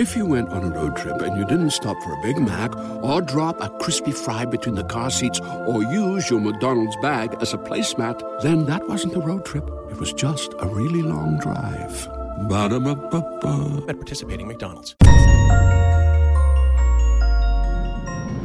[0.00, 2.74] If you went on a road trip and you didn't stop for a Big Mac
[3.04, 7.52] or drop a crispy fry between the car seats or use your McDonald's bag as
[7.52, 9.68] a placemat, then that wasn't a road trip.
[9.90, 12.08] It was just a really long drive.
[12.48, 13.84] Ba-da-ba-ba-ba.
[13.90, 14.96] At participating McDonald's.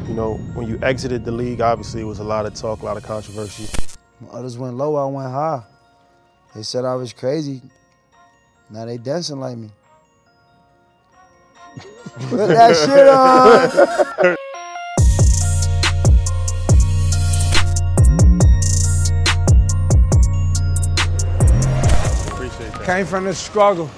[0.08, 2.84] You know, when you exited the league, obviously it was a lot of talk, a
[2.84, 3.66] lot of controversy.
[4.18, 5.62] When others went low, I went high.
[6.54, 7.62] They said I was crazy.
[8.68, 9.70] Now they dancing like me.
[12.28, 14.36] Put that shit on.
[22.32, 22.84] Appreciate that.
[22.84, 23.90] Came from the struggle.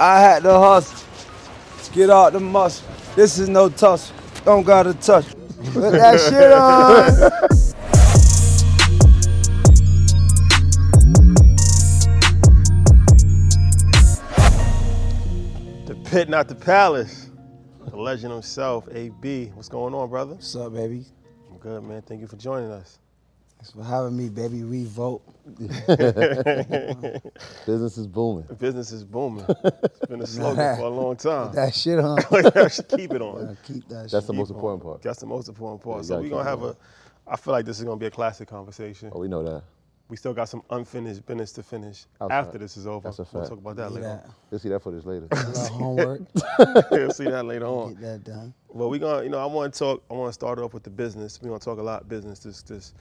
[0.00, 1.06] I had to hustle.
[1.92, 2.86] Get out the muscle.
[3.16, 4.14] This is no tussle.
[4.44, 5.26] Don't gotta touch.
[5.72, 7.67] Put that shit on.
[16.18, 17.30] The pit, not the palace.
[17.86, 19.52] The legend himself, AB.
[19.54, 20.34] What's going on, brother?
[20.34, 21.04] What's up, baby?
[21.48, 22.02] I'm good, man.
[22.02, 22.98] Thank you for joining us.
[23.56, 24.64] Thanks for having me, baby.
[24.64, 25.22] We vote.
[27.66, 28.48] Business is booming.
[28.58, 29.46] Business is booming.
[29.64, 31.54] It's been a slogan for a long time.
[31.54, 32.18] That shit on.
[32.18, 33.50] I should keep it on.
[33.50, 34.26] Yeah, keep that That's shit.
[34.26, 35.02] the most important part.
[35.02, 35.98] That's the most important part.
[35.98, 36.76] Yeah, so we're gonna have it
[37.28, 37.30] a.
[37.30, 39.12] I feel like this is gonna be a classic conversation.
[39.14, 39.62] Oh, we know that.
[40.08, 42.34] We still got some unfinished business to finish Outside.
[42.34, 43.08] after this is over.
[43.08, 43.34] That's a fact.
[43.34, 44.06] We'll talk about that Do later.
[44.06, 44.30] that.
[44.50, 45.28] You'll see that footage later.
[45.72, 46.20] Homework.
[46.58, 46.84] on.
[46.90, 47.92] We'll see that later on.
[47.94, 48.54] Get that done.
[48.68, 50.02] Well, we gonna, you know, I want to talk.
[50.10, 51.40] I want to start off with the business.
[51.42, 52.94] We gonna talk a lot business this, this,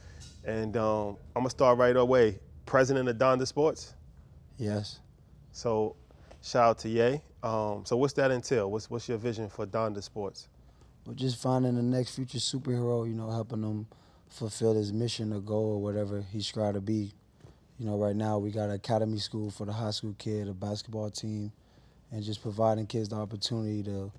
[0.43, 2.39] and um, I'm gonna start right away.
[2.65, 3.93] President of Donda Sports.
[4.57, 4.99] Yes.
[5.53, 5.95] So,
[6.41, 7.21] shout out to Ye.
[7.41, 8.69] Um, so, what's that entail?
[8.69, 10.49] What's what's your vision for Donda Sports?
[11.05, 13.87] But just finding the next future superhero, you know, helping him
[14.29, 17.11] fulfill his mission or goal or whatever he strive to be.
[17.79, 20.53] You know, right now we got an academy school for the high school kid, a
[20.53, 21.51] basketball team,
[22.11, 24.11] and just providing kids the opportunity to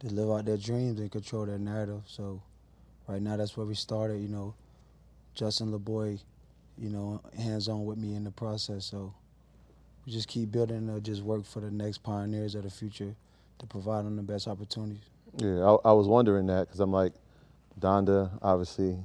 [0.00, 2.02] to live out their dreams and control their narrative.
[2.06, 2.40] So
[3.08, 4.54] right now that's where we started, you know.
[5.34, 6.18] Justin LaBoy,
[6.76, 8.84] you know, hands on with me in the process.
[8.84, 9.14] So
[10.04, 13.14] we just keep building to just work for the next pioneers of the future
[13.58, 15.02] to provide them the best opportunities.
[15.36, 17.12] yeah, I, I was wondering that because I'm like,
[17.78, 18.98] Donda, obviously,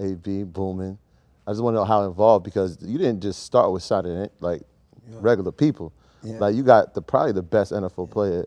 [0.00, 0.98] AB, booming.
[1.46, 4.32] I just want to know how involved because you didn't just start with signing it
[4.40, 4.62] like
[5.10, 5.18] Yeah.
[5.20, 5.92] regular people.
[6.22, 6.38] Yeah.
[6.38, 8.46] Like you got the probably the best NFL player,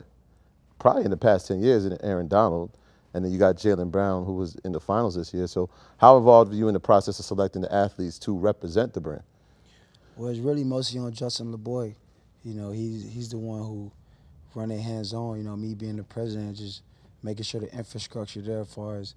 [0.79, 2.71] probably in the past ten years, in Aaron Donald,
[3.13, 5.45] and then you got Jaylen Brown who was in the finals this year.
[5.47, 9.01] So how involved were you in the process of selecting the athletes to represent the
[9.01, 9.23] brand?
[10.15, 11.93] Well, it's really mostly on Justin LaBoy.
[12.43, 13.91] You know, he's he's the one who
[14.55, 15.37] running hands on.
[15.37, 16.81] You know, me being the president, just
[17.21, 19.13] making sure the infrastructure there as far as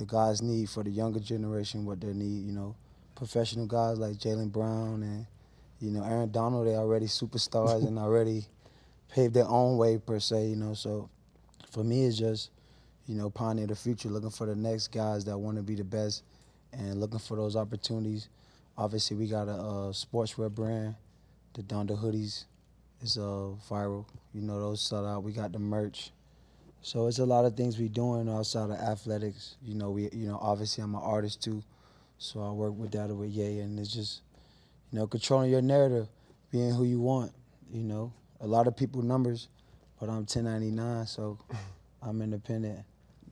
[0.00, 2.46] the guys need for the younger generation, what they need.
[2.46, 2.74] You know,
[3.14, 5.26] professional guys like Jaylen Brown and
[5.78, 6.66] you know Aaron Donald.
[6.66, 8.46] They already superstars and already
[9.10, 10.46] paved their own way per se.
[10.46, 11.10] You know, so
[11.70, 12.50] for me, it's just
[13.06, 15.84] you know pioneer the future, looking for the next guys that want to be the
[15.84, 16.22] best,
[16.72, 18.30] and looking for those opportunities.
[18.78, 20.94] Obviously, we got a, uh sportswear brand,
[21.52, 22.46] the Donda hoodies.
[23.02, 24.06] is uh, viral.
[24.32, 25.24] You know, those sell out.
[25.24, 26.10] We got the merch.
[26.82, 29.56] So it's a lot of things we doing outside of athletics.
[29.62, 31.62] You know, we you know obviously I'm an artist too,
[32.18, 34.22] so I work with that with Ye, and it's just
[34.90, 36.08] you know controlling your narrative,
[36.50, 37.32] being who you want.
[37.72, 39.48] You know, a lot of people numbers,
[40.00, 41.38] but I'm 1099, so
[42.02, 42.80] I'm independent.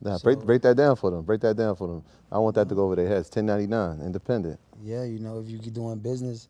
[0.01, 1.23] Now, So- break, break that down for them.
[1.23, 2.03] Break that down for them.
[2.31, 3.27] I want that to go over their heads.
[3.27, 4.59] 1099, independent.
[4.81, 6.47] Yeah, you know, if you are doing business,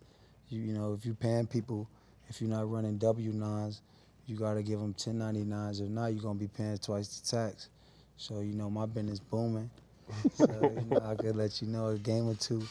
[0.50, 1.90] you you know, if you paying people,
[2.28, 3.82] if you're not running W nines,
[4.30, 5.82] you gotta give them 1099s.
[5.82, 7.70] If not, you're gonna be paying twice the tax.
[8.18, 9.70] So you know, my business booming.
[10.34, 12.64] so you know, I could let you know a game or two,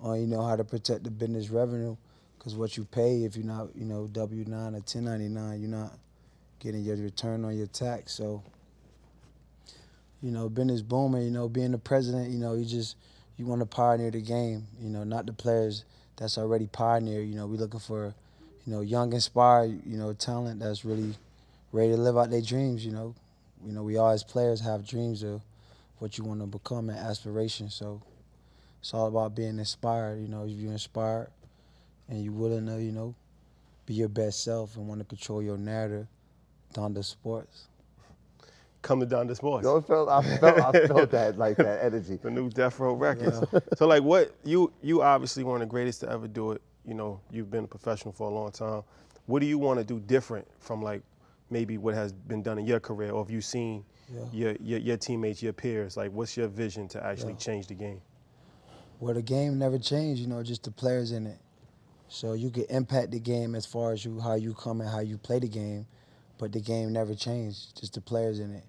[0.00, 1.96] on you know how to protect the business revenue,
[2.38, 5.92] because what you pay if you're not you know W nine or 1099, you're not
[6.58, 8.12] getting your return on your tax.
[8.14, 8.42] So
[10.22, 12.96] you know, business booming, you know, being the president, you know, you just
[13.36, 15.84] you want to pioneer the game, you know, not the players
[16.16, 17.20] that's already pioneer.
[17.20, 18.14] You know, we looking for,
[18.66, 21.14] you know, young, inspired, you know, talent that's really
[21.72, 22.84] ready to live out their dreams.
[22.84, 23.14] You know,
[23.64, 25.40] you know, we all as players have dreams of
[25.98, 27.74] what you want to become and aspirations.
[27.74, 28.02] So
[28.80, 30.20] it's all about being inspired.
[30.20, 31.28] You know, if you're inspired
[32.08, 33.14] and you're willing to, you know,
[33.86, 36.06] be your best self and want to control your narrative,
[36.74, 37.68] Donda Sports.
[38.82, 39.64] Come to Donda Sports.
[39.64, 42.16] Yo, it felt, I felt, I felt that, like that energy.
[42.16, 43.40] the new Death Row Records.
[43.76, 46.62] so like what you you obviously one of the greatest to ever do it.
[46.86, 48.82] You know, you've been a professional for a long time.
[49.26, 51.02] What do you want to do different from like
[51.50, 53.84] maybe what has been done in your career or have you seen
[54.14, 54.20] Yeah.
[54.32, 55.96] your, your your teammates, your peers?
[55.96, 57.38] Like what's your vision to actually Yeah.
[57.38, 58.00] change the game?
[59.00, 61.38] Well, the game never changed, you know, just the players in it.
[62.08, 65.00] So you can impact the game as far as you how you come and how
[65.00, 65.86] you play the game,
[66.38, 67.78] but the game never changed.
[67.80, 68.64] Just the players in it.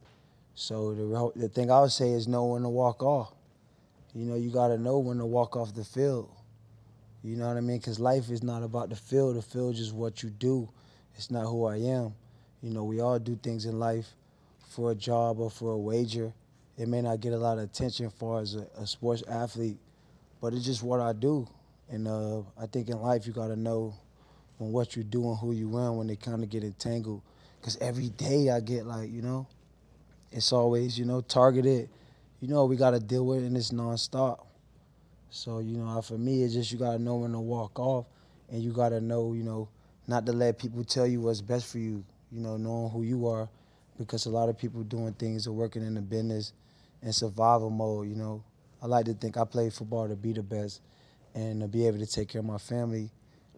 [0.55, 3.31] So the the thing I would say is know when to walk off.
[4.15, 6.31] You know, you got to know when to walk off the field.
[7.27, 7.77] You know what I mean?
[7.77, 9.35] Because life is not about the field.
[9.35, 10.69] The field is what you do.
[11.17, 12.13] It's not who I am.
[12.61, 14.07] You know, we all do things in life
[14.69, 16.31] for a job or for a wager.
[16.77, 19.77] It may not get a lot of attention far as a, a sports athlete,
[20.39, 21.45] but it's just what I do.
[21.89, 23.93] And uh, I think in life you got to know
[24.57, 27.21] when what you do and who you are when they kind of get entangled.
[27.59, 29.47] Because every day I get like, you know,
[30.31, 31.89] it's always, you know, targeted.
[32.39, 34.46] You know, we got to deal with it and it's nonstop.
[35.29, 38.05] So, you know, for me, it's just you got to know when to walk off
[38.49, 39.67] and you got to know, you know,
[40.07, 43.27] not to let people tell you what's best for you, you know, knowing who you
[43.27, 43.49] are.
[43.97, 46.53] Because a lot of people doing things or working in the business
[47.01, 48.43] in survival mode, you know.
[48.81, 50.81] I like to think I play football to be the best
[51.33, 53.09] and to be able to take care of my family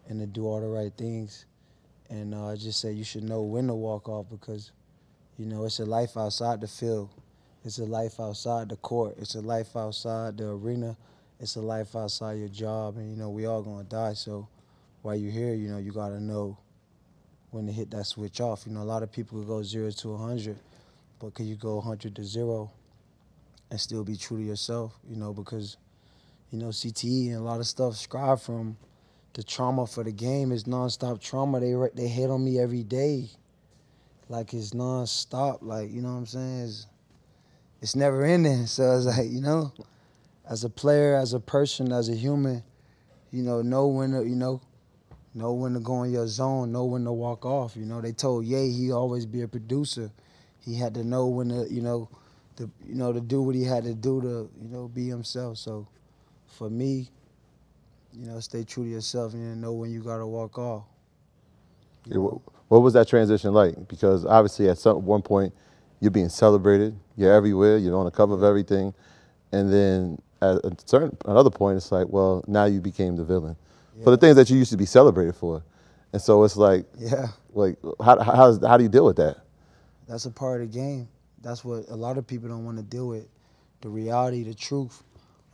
[0.08, 1.44] and to do all the right things.
[2.08, 4.72] And uh, I just say you should know when to walk off because,
[5.38, 7.10] you know, it's a life outside the field.
[7.64, 9.16] It's a life outside the court.
[9.18, 10.96] It's a life outside the arena.
[11.40, 12.96] It's a life outside your job.
[12.98, 14.12] And, you know, we all to die.
[14.12, 14.46] So
[15.02, 16.58] while you're here, you know, you got to know
[17.50, 18.64] when to hit that switch off.
[18.66, 20.56] You know, a lot of people go zero to 100,
[21.18, 22.70] but can you go 100 to zero
[23.70, 24.92] and still be true to yourself?
[25.08, 25.78] You know, because,
[26.50, 28.76] you know, CTE and a lot of stuff scribe from
[29.32, 31.60] the trauma for the game is nonstop trauma.
[31.60, 33.30] They they hit on me every day,
[34.28, 35.58] like it's nonstop.
[35.62, 36.60] Like you know what I'm saying?
[36.64, 36.86] It's,
[37.80, 38.66] it's never ending.
[38.66, 39.72] So it's like you know,
[40.50, 42.62] as a player, as a person, as a human,
[43.32, 44.60] you know, know when to you know,
[45.34, 47.76] know when to go in your zone, know when to walk off.
[47.76, 50.10] You know, they told Ye he always be a producer.
[50.60, 52.10] He had to know when to you know,
[52.56, 55.56] to you know to do what he had to do to you know be himself.
[55.56, 55.88] So,
[56.48, 57.08] for me
[58.12, 60.84] you know, stay true to yourself and know when you gotta walk off.
[62.06, 63.88] Yeah, what, what was that transition like?
[63.88, 65.54] Because obviously, at some one point,
[66.00, 66.96] you're being celebrated.
[67.16, 67.78] You're everywhere.
[67.78, 68.94] You're on the cover of everything,
[69.52, 73.56] and then at a certain another point, it's like, well, now you became the villain
[74.04, 75.62] for the things that you used to be celebrated for,
[76.12, 79.38] and so it's like, Yeah, like how how, how do you deal with that?
[80.08, 81.08] that's a part of the game.
[81.42, 83.28] That's what a lot of people don't want to deal with.
[83.80, 85.02] The reality, the truth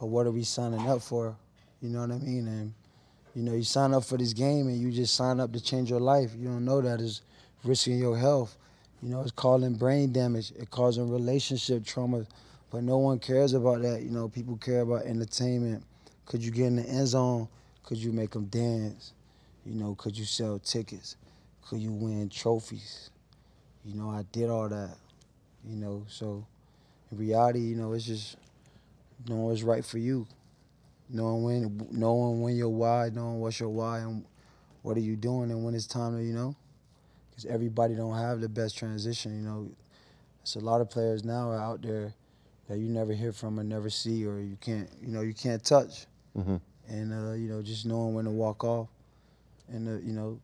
[0.00, 1.36] of what are we signing up for.
[1.82, 2.48] You know what I mean?
[2.48, 2.72] And
[3.34, 5.90] you know, you sign up for this game and you just sign up to change
[5.90, 6.32] your life.
[6.36, 7.20] You don't know that is
[7.64, 8.56] risking your health.
[9.02, 10.52] You know, it's causing brain damage.
[10.58, 12.26] It causing relationship trauma.
[12.70, 14.02] But no one cares about that.
[14.02, 15.84] You know, people care about entertainment.
[16.24, 17.48] Could you get in the end zone?
[17.84, 19.12] Could you make them dance?
[19.64, 21.16] You know, could you sell tickets?
[21.68, 23.10] Could you win trophies?
[23.84, 24.96] You know, I did all that.
[25.64, 26.46] You know, so
[27.10, 28.36] in reality, you know, it's just
[29.28, 30.26] knowing what's right for you.
[31.08, 34.24] Knowing when, knowing when your why, knowing what's your why, and
[34.82, 36.56] what are you doing, and when it's time to, you know,
[37.30, 39.36] because everybody don't have the best transition.
[39.36, 39.70] You know,
[40.42, 42.12] it's a lot of players now are out there
[42.68, 45.62] that you never hear from or never see, or you can't, you know, you can't
[45.64, 46.06] touch.
[46.36, 46.60] Mhm.
[46.88, 48.88] And uh, you know, just knowing when to walk off,
[49.68, 50.38] and uh, you know,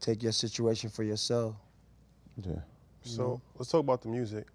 [0.00, 1.54] take your situation for yourself.
[2.44, 2.60] Yeah.
[3.02, 4.46] So let's talk about the music.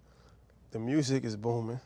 [0.70, 1.80] The music is booming.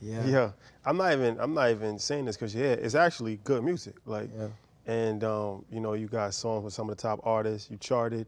[0.00, 0.24] Yeah.
[0.26, 0.50] Yeah,
[0.84, 3.94] I'm not even I'm not even saying this because yeah, it's actually good music.
[4.06, 4.48] Like, Yeah.
[4.86, 7.70] and um, you know, you got songs with some of the top artists.
[7.70, 8.26] You charted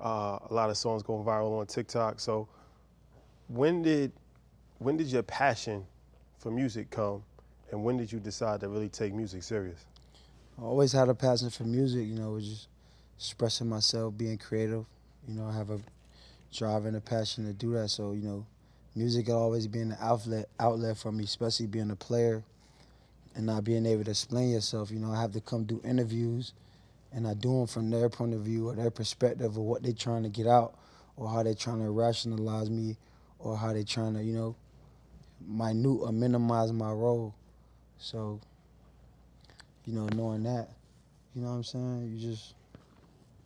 [0.00, 2.18] uh, a lot of songs going viral on TikTok.
[2.20, 2.48] So,
[3.48, 4.12] when did
[4.78, 5.86] when did your passion
[6.42, 7.22] for music come,
[7.70, 9.86] and when did you decide to really take music serious?
[10.58, 12.68] I always had a passion for music, you know, was just
[13.16, 14.84] expressing myself, being creative.
[15.28, 15.78] You know, I have a
[16.52, 17.90] drive and a passion to do that.
[17.90, 18.44] So, you know,
[18.96, 22.42] music will always be an outlet outlet for me, especially being a player
[23.36, 24.90] and not being able to explain yourself.
[24.90, 26.54] You know, I have to come do interviews
[27.12, 29.92] and I do them from their point of view or their perspective of what they're
[29.92, 30.74] trying to get out
[31.16, 32.96] or how they're trying to rationalize me
[33.38, 34.56] or how they're trying to, you know,
[35.48, 37.34] minute or minimize my role.
[37.98, 38.40] So,
[39.84, 40.68] you know, knowing that,
[41.34, 42.12] you know what I'm saying?
[42.14, 42.54] You just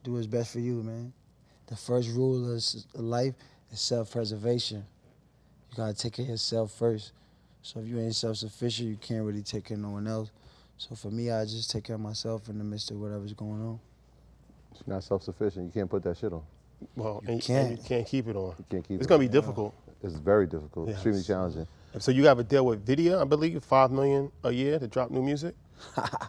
[0.04, 1.12] do what's best for you, man.
[1.66, 2.62] The first rule of
[2.94, 3.34] life
[3.72, 4.84] is self-preservation.
[5.70, 7.12] You gotta take care of yourself first.
[7.62, 10.30] So if you ain't self-sufficient, you can't really take care of no one else.
[10.78, 13.60] So for me, I just take care of myself in the midst of whatever's going
[13.62, 13.80] on.
[14.72, 15.66] It's not self-sufficient.
[15.66, 16.42] You can't put that shit on.
[16.94, 17.70] Well, You and, and can't.
[17.72, 18.54] you can't keep it on.
[18.58, 19.26] You can't keep It's it gonna on.
[19.26, 19.74] be difficult.
[20.02, 20.88] It's very difficult.
[20.88, 20.96] Yes.
[20.96, 21.66] Extremely challenging.
[21.98, 25.10] So you have a deal with Video, I believe, five million a year to drop
[25.10, 25.54] new music.
[25.96, 26.28] I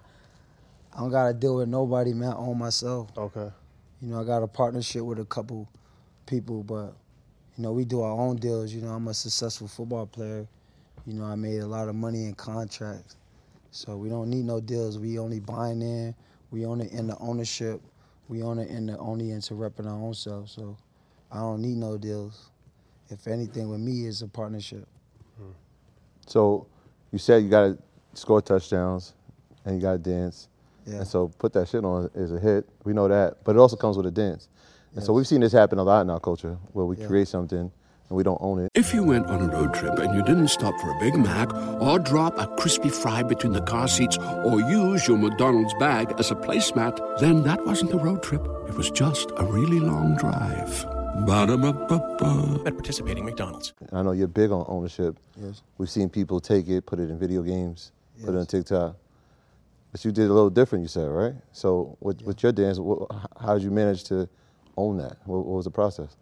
[0.97, 2.31] don't gotta deal with nobody, man.
[2.31, 3.09] I own myself.
[3.17, 3.51] Okay.
[4.01, 5.67] You know, I got a partnership with a couple
[6.25, 6.93] people, but
[7.57, 8.71] you know, we do our own deals.
[8.71, 10.47] You know, I'm a successful football player.
[11.05, 13.17] You know, I made a lot of money in contracts,
[13.71, 14.97] so we don't need no deals.
[14.97, 16.15] We only buying in.
[16.49, 17.81] We own it in the ownership.
[18.29, 20.49] We own it in the only into repping our own self.
[20.49, 20.77] So,
[21.29, 22.51] I don't need no deals.
[23.09, 24.87] If anything, with me, is a partnership.
[26.25, 26.67] So
[27.11, 27.77] you said you got to
[28.13, 29.13] score touchdowns
[29.65, 30.47] and you got to dance.
[30.85, 30.97] Yeah.
[30.97, 32.67] And so put that shit on is a hit.
[32.83, 33.43] We know that.
[33.43, 34.49] But it also comes with a dance.
[34.95, 37.07] And so we've seen this happen a lot in our culture where we Yeah.
[37.07, 37.59] create something
[38.09, 38.71] and we don't own it.
[38.73, 41.53] If you went on a road trip and you didn't stop for a Big Mac
[41.81, 46.31] or drop a crispy fry between the car seats or use your McDonald's bag as
[46.31, 48.45] a placemat, then that wasn't a road trip.
[48.67, 50.85] It was just a really long drive.
[51.25, 52.61] Ba-da-ba-ba-ba.
[52.67, 53.73] at participating McDonald's.
[53.91, 55.17] I know you're big on ownership.
[55.35, 55.61] Yes.
[55.77, 57.91] We've seen people take it, put it in video games,
[58.23, 58.95] put it on TikTok.
[59.91, 61.33] But you did a little different, you said, right?
[61.53, 63.09] So with, with your dance, wh-
[63.41, 64.29] how did you manage to
[64.77, 65.17] own that?
[65.25, 66.15] What, what was the process?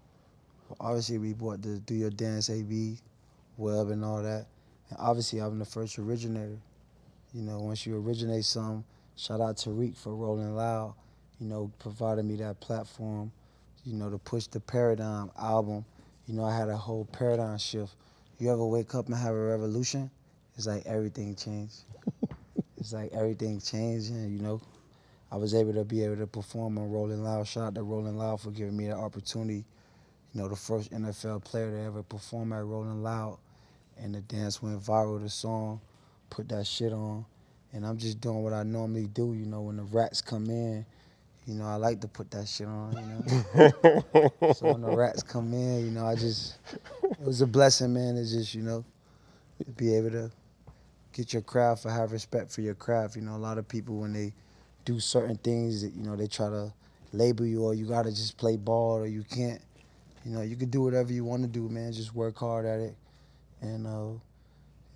[0.80, 2.98] Obviously, we bought the Do Your Dance AB,
[3.58, 4.46] web, and all that.
[4.90, 6.58] And obviously, I'm the first originator.
[7.34, 8.84] You know, once you originate something,
[9.18, 10.94] shout out to Reek for Rolling Loud,
[11.40, 13.32] you know, providing me that platform,
[13.86, 15.86] you know, to push the Paradigm album.
[16.28, 17.94] You know, I had a whole paradigm shift.
[18.40, 20.10] You ever wake up and have a revolution?
[20.58, 21.84] It's like everything changed.
[22.78, 24.62] it's like everything changed, and you know,
[25.32, 27.48] I was able to be able to perform on Rolling Loud.
[27.48, 29.66] Shout out to Rolling Loud for giving me the opportunity
[30.36, 33.38] you know, the first NFL player to ever perform at Rolling Loud.
[33.98, 35.80] And the dance went viral, the song,
[36.30, 37.26] put that shit on.
[37.72, 40.86] And I'm just doing what I normally do, you know, when the rats come in,
[41.46, 44.54] you know, I like to put that shit on, you know.
[44.54, 46.58] so when the rats come in, you know, I just,
[47.04, 48.18] it was a blessing, man.
[48.18, 48.84] It's just, you know,
[49.64, 50.32] to be able to
[51.14, 53.16] get your craft or have respect for your craft.
[53.16, 54.34] You know, a lot of people, when they
[54.86, 56.74] do certain things, that, you know, they try to
[57.14, 59.62] label you or you got to just play ball or you can't.
[60.26, 61.94] You know, you can do whatever you want to do, man.
[61.94, 62.96] Just work hard at it,
[63.62, 64.18] and uh,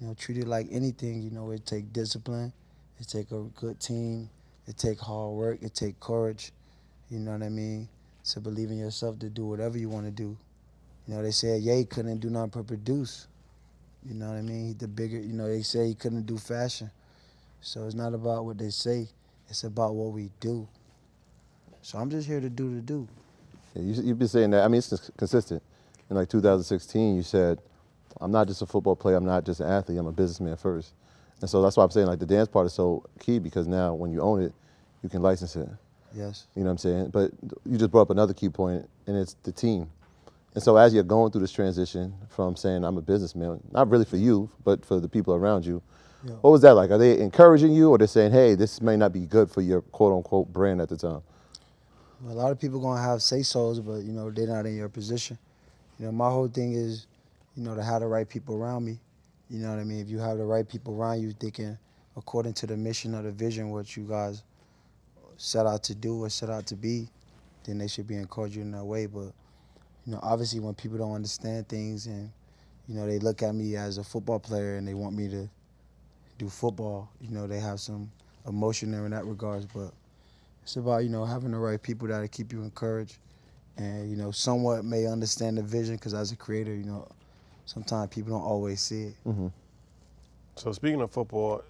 [0.01, 1.21] you know, treat it like anything.
[1.21, 2.51] You know, it take discipline,
[2.99, 4.31] it take a good team,
[4.69, 6.51] it take hard work, it take courage.
[7.09, 7.89] You know what I mean?
[8.33, 10.37] To believe in yourself to do whatever you want to do.
[11.07, 13.27] You know, they said Ye couldn't do nothing produce.
[14.05, 14.77] You know what I mean?
[14.77, 15.17] The bigger.
[15.17, 16.91] You know, they say he couldn't do fashion.
[17.61, 19.07] So it's not about what they say.
[19.49, 20.67] It's about what we do.
[21.81, 23.07] So I'm just here to do the do.
[23.73, 24.63] Yeah, you, you've been saying that.
[24.63, 25.63] I mean, it's cons- consistent.
[26.11, 27.59] In like 2016, you said,
[28.21, 29.15] "I'm not just a football player.
[29.15, 29.97] I'm not just an athlete.
[29.97, 30.93] I'm a businessman first.
[31.41, 33.93] And so that's why I'm saying like the dance part is so key because now
[33.93, 34.53] when you own it,
[35.03, 35.69] you can license it.
[36.13, 36.47] Yes.
[36.55, 37.09] You know what I'm saying?
[37.11, 37.31] But
[37.65, 39.89] you just brought up another key point, and it's the team.
[40.55, 44.05] And so as you're going through this transition from saying I'm a businessman, not really
[44.05, 45.81] for you, but for the people around you,
[46.25, 46.33] Yeah.
[46.41, 46.89] what was that like?
[46.91, 49.81] Are they encouraging you, or they're saying, "Hey, this may not be good for your
[49.81, 51.21] quote unquote brand at the time"?
[52.27, 54.89] A lot of people gonna have say so's, but you know they're not in your
[54.89, 55.37] position.
[55.99, 57.05] You know, my whole thing is,
[57.55, 58.99] you know, to have the right people around me.
[59.49, 59.99] You know what I mean?
[59.99, 61.77] If you have the right people around you, thinking
[62.15, 64.43] according to the mission or the vision, what you guys
[65.37, 67.07] set out to do or set out to be,
[67.63, 69.05] then they should be encouraging in that way.
[69.05, 69.33] But
[70.05, 72.31] you know, obviously, when people don't understand things and
[72.87, 75.49] you know they look at me as a football player and they want me to
[76.37, 78.11] do football, you know, they have some
[78.47, 79.91] emotion there in that regards, but
[80.63, 83.17] it's about you know having the right people that'll keep you encouraged,
[83.77, 87.07] and you know somewhat may understand the vision because as a creator, you know,
[87.73, 89.13] sometimes people don't always see it.
[90.55, 91.63] So speaking of football,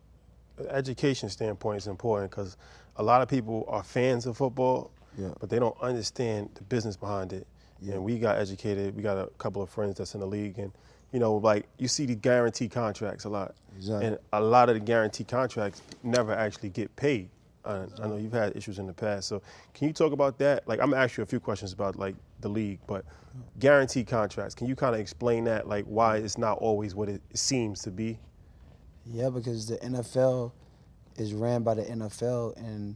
[0.69, 2.57] education standpoint is important because
[2.95, 5.33] a lot of people are fans of football, Yeah.
[5.39, 7.45] but they don't understand the business behind it.
[7.81, 7.95] Yeah.
[7.95, 8.95] And we got educated.
[8.95, 10.71] We got a couple of friends that's in the league, and
[11.11, 14.07] you know, like you see the guarantee contracts a lot, Exactly.
[14.07, 17.29] and a lot of the guarantee contracts never actually get paid.
[17.65, 19.41] Uh, I know you've had issues in the past, so
[19.73, 20.67] can you talk about that?
[20.67, 23.05] Like, I'm gonna ask you a few questions about like the league, but
[23.59, 24.55] guarantee contracts.
[24.55, 27.91] Can you kind of explain that, like why it's not always what it seems to
[27.91, 28.19] be?
[29.05, 30.51] Yeah, because the NFL
[31.17, 32.95] is ran by the NFL, and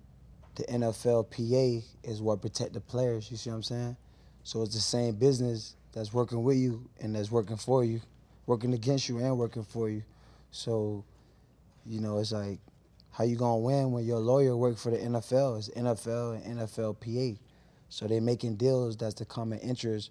[0.56, 3.30] the NFLPA is what protect the players.
[3.32, 3.98] You see what I'm saying?
[4.44, 8.02] So it's the same business that's working with you and that's working for you,
[8.46, 10.04] working against you and working for you.
[10.52, 11.04] So,
[11.86, 12.60] you know, it's like,
[13.12, 15.60] how you gonna win when your lawyer work for the NFL?
[15.60, 17.38] It's NFL and NFLPA.
[17.90, 20.10] So they making deals that's the common interest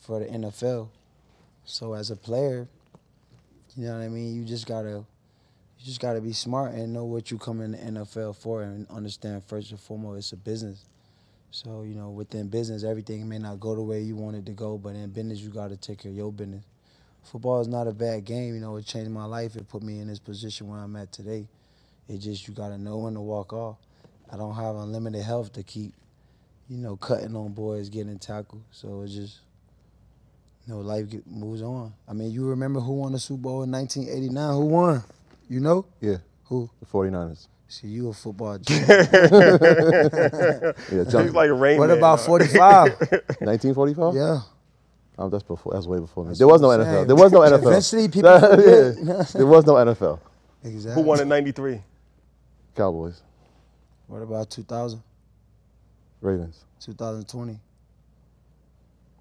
[0.00, 0.88] for the NFL.
[1.64, 2.68] So as a player,
[3.76, 4.36] you know what I mean.
[4.36, 5.04] You just gotta
[5.80, 8.62] you just got to be smart and know what you come in the NFL for
[8.62, 10.84] and understand first and foremost it's a business.
[11.50, 14.52] So, you know, within business, everything may not go the way you want it to
[14.52, 16.64] go, but in business, you got to take care of your business.
[17.24, 18.54] Football is not a bad game.
[18.54, 19.56] You know, it changed my life.
[19.56, 21.48] It put me in this position where I'm at today.
[22.08, 23.78] It just, you got to know when to walk off.
[24.32, 25.94] I don't have unlimited health to keep,
[26.68, 28.62] you know, cutting on boys, getting tackled.
[28.70, 29.40] So it's just,
[30.70, 31.92] you know, life get, moves on.
[32.08, 34.54] I mean, you remember who won the Super Bowl in 1989?
[34.54, 35.02] Who won?
[35.48, 35.84] You know?
[36.00, 36.70] Yeah, Who?
[36.78, 37.48] the 49ers.
[37.66, 38.88] See, you a football champ.
[38.88, 42.26] Yeah, He's jump- like Rain what Man, about dog.
[42.26, 42.88] 45?
[43.40, 44.14] 1945.
[44.14, 44.40] yeah.
[45.18, 45.72] Oh, that's before.
[45.74, 46.34] That's way before me.
[46.34, 47.06] There was no what NFL.
[47.06, 47.66] There was no NFL.
[47.66, 48.94] Eventually people forget.
[49.02, 49.22] yeah.
[49.34, 50.18] There was no NFL.
[50.64, 51.02] Exactly.
[51.02, 51.80] Who won in '93?
[52.76, 53.20] Cowboys,
[54.06, 55.02] What about 2000,
[56.20, 56.64] Ravens.
[56.80, 57.58] 2020?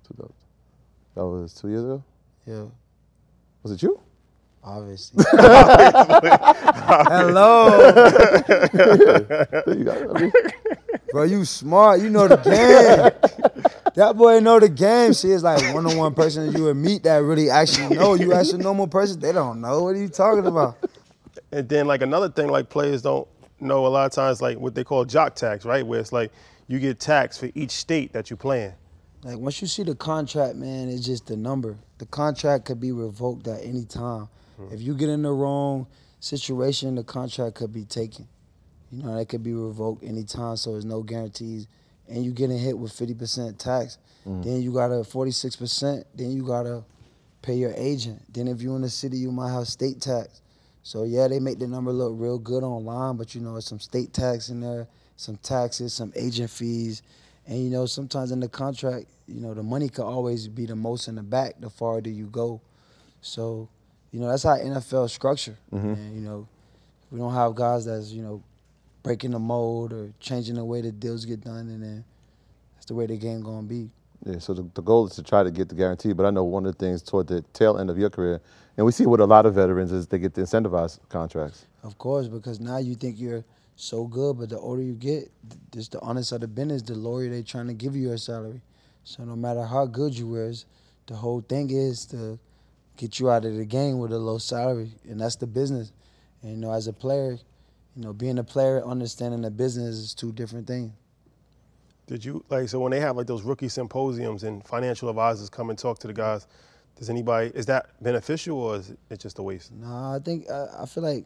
[0.08, 0.34] 2000.
[1.16, 2.04] That was two years ago.
[2.46, 2.66] Yeah,
[3.64, 4.00] Was it you?
[4.64, 5.24] obviously.
[7.10, 10.14] Hello, There you go.
[10.16, 10.32] I mean,
[11.12, 11.24] bro.
[11.24, 12.02] You smart.
[12.02, 13.32] You know the game.
[13.96, 15.14] That boy know the game.
[15.14, 18.14] She is like one-on-one person you would meet that really actually know.
[18.16, 19.84] You ask a normal person, they don't know.
[19.84, 20.78] What are you talking about?
[21.52, 23.28] And then like another thing, like players don't
[23.60, 25.86] know a lot of times, like what they call jock tax, right?
[25.86, 26.32] Where it's like
[26.68, 28.74] you get taxed for each state that you play in.
[29.24, 31.78] Like once you see the contract, man, it's just the number.
[31.98, 34.30] The contract could be revoked at any time.
[34.60, 34.74] Mm-hmm.
[34.74, 35.88] If you get in the wrong
[36.20, 38.28] situation, the contract could be taken.
[38.92, 41.68] You know, that could be revoked anytime, so there's no guarantees.
[42.08, 44.00] And you getting hit with 50% tax.
[44.28, 44.44] Mm.
[44.44, 46.06] Then you got a 46%.
[46.16, 46.84] Then you got to
[47.42, 48.22] pay your agent.
[48.34, 50.42] Then if you're in the city, you might have state tax.
[50.82, 53.80] So yeah, they make the number look real good online, but you know, it's some
[53.80, 57.04] state tax in there, some taxes, some agent fees.
[57.50, 60.76] And you know, sometimes in the contract, you know, the money could always be the
[60.76, 62.62] most in the back the farther you go.
[63.22, 63.68] So,
[64.12, 65.58] you know, that's how NFL structure.
[65.74, 65.94] Mm-hmm.
[65.94, 66.48] And you know,
[67.10, 68.44] we don't have guys that's you know
[69.02, 72.06] breaking the mold or changing the way the deals get done, and then
[72.76, 73.90] that's the way the game gonna be.
[74.26, 76.44] Yeah, so the, the goal is to try to get the guarantee, but I know
[76.44, 78.42] one of the things toward the tail end of your career,
[78.78, 81.66] and we see with a lot of veterans is they get the incentivized contracts.
[81.82, 83.44] Of course, because now you think you're
[83.80, 85.32] so good, but the older you get,
[85.72, 88.62] just the honest of the business, the lower they trying to give you your salary.
[89.04, 90.66] So no matter how good you is,
[91.08, 92.38] the whole thing is to
[92.98, 95.94] get you out of the game with a low salary, and that's the business.
[96.42, 97.40] And you know, as a player,
[97.96, 100.92] you know, being a player, understanding the business is two different things.
[102.06, 105.70] Did you like so when they have like those rookie symposiums and financial advisors come
[105.70, 106.48] and talk to the guys?
[106.98, 109.72] Does anybody is that beneficial or is it just a waste?
[109.72, 111.26] No, I think I, I feel like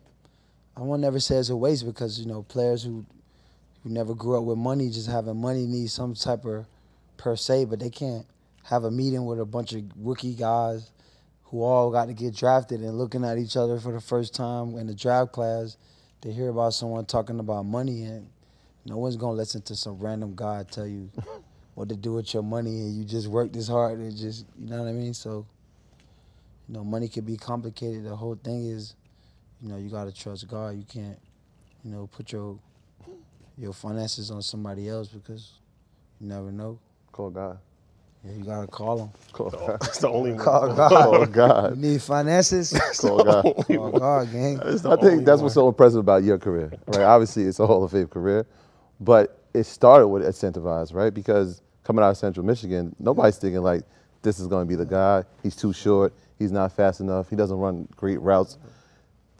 [0.76, 3.06] I won't never say it's a waste because you know players who
[3.84, 6.66] who never grew up with money, just having money needs some type of
[7.18, 8.26] per se, but they can't
[8.64, 10.92] have a meeting with a bunch of rookie guys
[11.46, 14.78] who all got to get drafted and looking at each other for the first time
[14.78, 15.78] in the draft class.
[16.22, 18.30] They hear about someone talking about money and
[18.86, 21.10] no one's gonna listen to some random guy tell you
[21.76, 24.70] what to do with your money and you just work this hard and just you
[24.70, 25.14] know what I mean.
[25.14, 25.46] So
[26.68, 28.06] you know, money can be complicated.
[28.06, 28.96] The whole thing is,
[29.64, 30.76] you know, you gotta trust God.
[30.76, 31.18] You can't,
[31.84, 32.60] you know, put your
[33.58, 35.54] your finances on somebody else because
[36.20, 36.80] you never know.
[37.12, 37.60] Call God.
[38.26, 39.10] Yeah, you gotta call him.
[39.32, 39.78] Call God.
[39.82, 40.44] That's the only one.
[40.44, 40.90] Call God.
[40.90, 41.78] Call You God.
[41.78, 42.74] need finances?
[43.00, 43.44] Call God.
[43.68, 44.60] Call God, gang.
[44.62, 45.44] I think that's one.
[45.44, 47.02] what's so impressive about your career, right?
[47.04, 48.46] Obviously, it's a Hall of Fame career,
[49.00, 51.14] but it started with incentivized, right?
[51.14, 53.84] Because coming out of Central Michigan, nobody's thinking like
[54.24, 55.24] this is going to be the guy.
[55.44, 56.14] He's too short.
[56.40, 57.30] He's not fast enough.
[57.30, 58.58] He doesn't run great routes.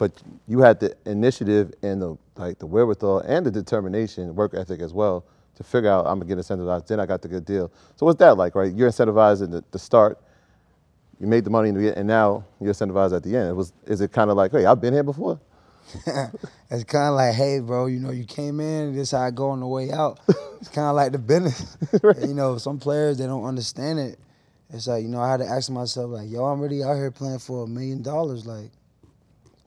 [0.04, 4.82] But you had the initiative and the like the wherewithal and the determination, work ethic
[4.82, 5.24] as well,
[5.56, 6.88] to figure out I'm gonna get incentivized.
[6.88, 7.72] Then I got the good deal.
[7.96, 8.74] So what's that like, right?
[8.74, 10.20] You're incentivized at the, the start.
[11.22, 13.48] You made the money in the and now you're incentivized at the end.
[13.48, 15.40] It was is it kind of like, hey, I've been here before?
[16.70, 19.32] it's kind of like, hey, bro, you know, you came in, this is how I
[19.32, 20.20] go on the way out.
[20.60, 21.78] It's kind of like the business.
[22.04, 24.20] And, you know, some players they don't understand it.
[24.70, 27.12] It's like, you know, I had to ask myself, like, yo, I'm really out here
[27.12, 28.46] playing for a million dollars.
[28.46, 28.72] Like,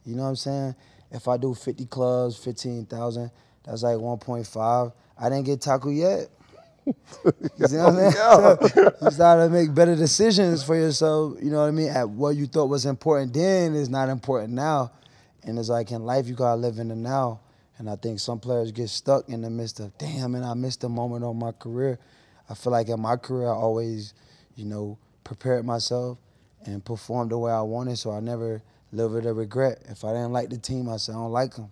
[0.06, 0.74] you know what I'm saying?
[1.10, 3.30] If I do 50 clubs, 15,000,
[3.64, 4.92] that's like 1.5.
[5.18, 6.28] I didn't get taco yet.
[7.58, 8.12] You see what I'm saying?
[8.12, 11.88] So you start to make better decisions for yourself, you know what I mean?
[11.88, 14.92] At what you thought was important then is not important now.
[15.42, 17.40] And it's like in life, you gotta live in the now.
[17.78, 20.84] And I think some players get stuck in the midst of, damn, and I missed
[20.84, 21.98] a moment on my career.
[22.48, 24.14] I feel like in my career, I always,
[24.54, 26.18] you know, prepared myself
[26.64, 29.82] and performed the way I wanted, so I never live with a regret.
[29.88, 31.70] If I didn't like the team, I said, I don't like them.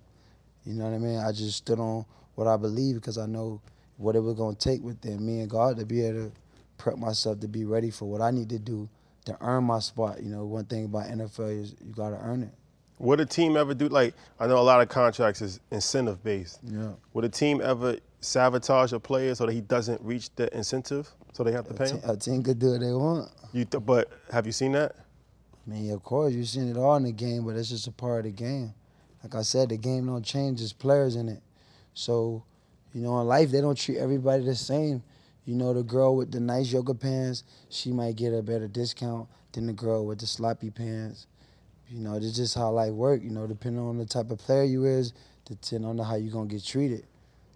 [0.64, 1.18] You know what I mean?
[1.18, 3.60] I just stood on what I believe because I know
[3.96, 6.32] what it was gonna take within me and God to be able to
[6.78, 8.88] prep myself to be ready for what I need to do
[9.26, 10.22] to earn my spot.
[10.22, 12.50] You know, one thing about NFL is you gotta earn it.
[12.98, 16.60] Would a team ever do like I know a lot of contracts is incentive based.
[16.64, 16.92] Yeah.
[17.12, 21.44] Would a team ever sabotage a player so that he doesn't reach the incentive so
[21.44, 22.00] they have to pay A, him?
[22.10, 23.30] a team could do what they want.
[23.52, 24.96] You th- but have you seen that?
[25.66, 27.92] I mean, of course, you've seen it all in the game, but it's just a
[27.92, 28.74] part of the game.
[29.22, 31.42] Like I said, the game don't change, there's players in it.
[31.94, 32.44] So,
[32.92, 35.02] you know, in life, they don't treat everybody the same.
[35.46, 39.28] You know, the girl with the nice yoga pants, she might get a better discount
[39.52, 41.26] than the girl with the sloppy pants.
[41.88, 43.22] You know, it's just how life work.
[43.22, 45.12] You know, depending on the type of player you is,
[45.44, 47.06] depending on how you gonna get treated.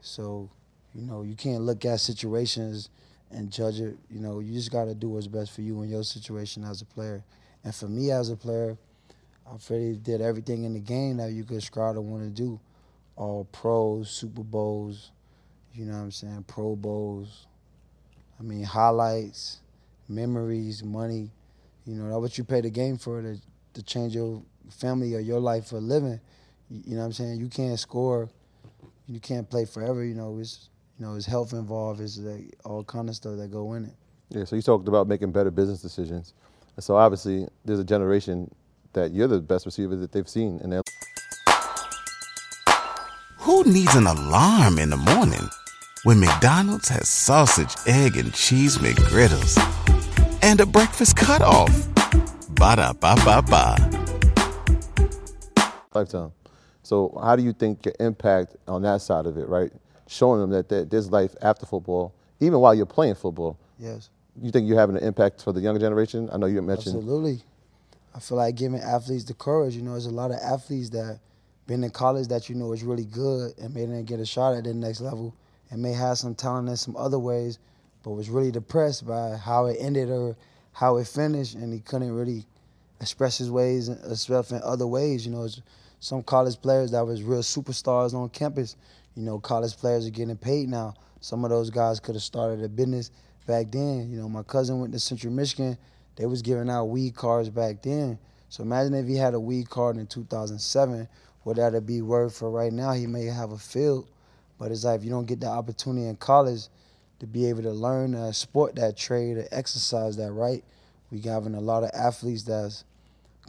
[0.01, 0.49] So,
[0.94, 2.88] you know, you can't look at situations
[3.31, 3.97] and judge it.
[4.11, 6.83] You know, you just got to do what's best for you in your situation as
[6.83, 7.23] a player.
[7.69, 8.79] And for me as a player,
[9.47, 12.59] I really did everything in the game that you could strive to want to do.
[13.15, 15.11] All pros, Super Bowls,
[15.75, 17.47] you know what I'm saying, Pro Bowls.
[18.41, 19.61] I mean, highlights,
[20.09, 21.31] memories, money.
[21.85, 23.37] You know, that's what you pay the game for to,
[23.75, 26.19] to change your family or your life for a living.
[26.71, 27.39] You, you know what I'm saying?
[27.39, 28.31] You can't score,
[29.07, 30.03] you can't play forever.
[30.03, 33.51] You know, it's you know, it's health involved, it's like all kind of stuff that
[33.51, 33.95] go in it.
[34.31, 36.33] Yeah, so you talked about making better business decisions.
[36.79, 38.55] And so obviously there's a generation
[38.93, 40.83] that you're the best receiver that they've seen in their
[43.38, 45.51] Who needs an alarm in the morning
[46.05, 49.59] when McDonald's has sausage, egg, and cheese McGriddles
[50.41, 51.69] and a breakfast cutoff?
[52.51, 53.75] Ba da ba ba ba.
[55.93, 56.31] lifetime.
[56.85, 59.73] So how do you think your impact on that side of it, right?
[60.07, 63.59] Showing them that there's life after football, even while you're playing football.
[63.81, 64.11] Yes.
[64.40, 66.29] You think you're having an impact for the younger generation?
[66.33, 67.42] I know you mentioned Absolutely.
[68.14, 69.74] I feel like giving athletes the courage.
[69.74, 71.20] You know, there's a lot of athletes that
[71.66, 74.55] been in college that you know is really good and may not get a shot
[74.55, 75.35] at the next level
[75.70, 77.59] and may have some talent in some other ways,
[78.03, 80.37] but was really depressed by how it ended or
[80.72, 82.46] how it finished, and he couldn't really
[83.01, 85.27] express his ways and himself in other ways.
[85.27, 85.48] You know,
[86.01, 88.77] some college players that was real superstars on campus.
[89.14, 90.94] You know, college players are getting paid now.
[91.20, 93.11] Some of those guys could have started a business
[93.49, 94.09] back then.
[94.13, 95.77] You know, my cousin went to Central Michigan.
[96.15, 98.19] They was giving out weed cards back then.
[98.49, 101.09] So imagine if he had a weed card in 2007,
[101.43, 102.93] what that'd be worth for right now.
[102.93, 104.07] He may have a field,
[104.59, 106.69] but it's like if you don't get the opportunity in college
[107.21, 110.63] to be able to learn a sport that trade or exercise that right.
[111.11, 112.85] We having a lot of athletes that's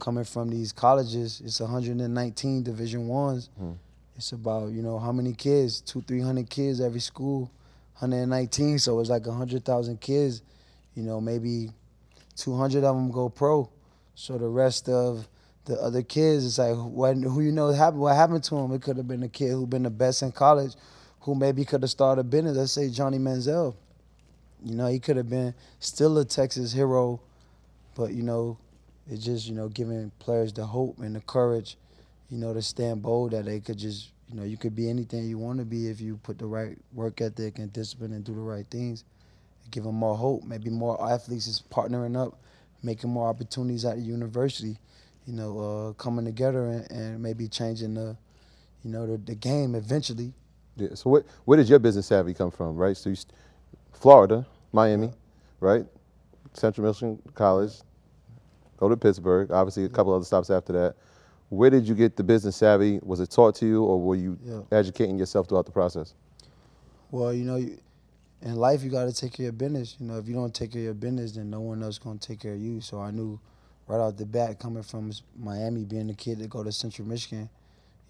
[0.00, 1.42] coming from these colleges.
[1.44, 3.50] It's 119 Division Ones.
[3.58, 3.72] Hmm.
[4.16, 7.50] It's about you know how many kids, two, three hundred kids every school,
[8.00, 8.78] 119.
[8.78, 10.42] So it's like 100,000 kids.
[10.94, 11.70] You know, maybe
[12.36, 13.70] 200 of them go pro.
[14.14, 15.28] So the rest of
[15.66, 18.72] the other kids, it's like what, who you know happened, what happened to them.
[18.72, 20.74] It could have been a kid who been the best in college,
[21.20, 22.56] who maybe could have started a business.
[22.56, 23.74] Let's say Johnny Manziel.
[24.64, 27.20] You know, he could have been still a Texas hero,
[27.94, 28.58] but you know,
[29.08, 31.76] it's just you know giving players the hope and the courage,
[32.28, 35.24] you know, to stand bold that they could just you know you could be anything
[35.24, 38.34] you want to be if you put the right work ethic and discipline and do
[38.34, 39.04] the right things.
[39.70, 40.44] Give them more hope.
[40.44, 42.40] Maybe more athletes is partnering up,
[42.82, 44.78] making more opportunities at the university.
[45.26, 48.16] You know, uh, coming together and, and maybe changing the,
[48.82, 50.32] you know, the, the game eventually.
[50.76, 50.94] Yeah.
[50.94, 52.96] So where, where did your business savvy come from, right?
[52.96, 53.32] So you, st-
[53.92, 55.12] Florida, Miami,
[55.60, 55.84] right?
[56.54, 57.72] Central Michigan College,
[58.78, 59.50] go to Pittsburgh.
[59.52, 60.96] Obviously, a couple other stops after that.
[61.50, 63.00] Where did you get the business savvy?
[63.02, 64.60] Was it taught to you, or were you Yeah.
[64.72, 66.14] educating yourself throughout the process?
[67.10, 67.78] Well, you know, you,
[68.42, 69.96] in life you got to take care of business.
[69.98, 72.18] You know, if you don't take care of your business, then no one else gonna
[72.18, 72.80] take care of you.
[72.80, 73.38] So I knew
[73.88, 77.50] right out the bat, coming from Miami, being a kid that go to Central Michigan,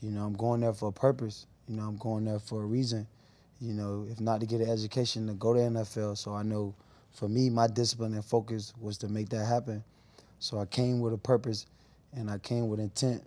[0.00, 1.46] you know, I'm going there for a purpose.
[1.66, 3.06] You know, I'm going there for a reason.
[3.60, 6.16] You know, if not to get an education, to go to NFL.
[6.16, 6.74] So I know,
[7.12, 9.82] for me, my discipline and focus was to make that happen.
[10.38, 11.66] So I came with a purpose,
[12.14, 13.22] and I came with intent.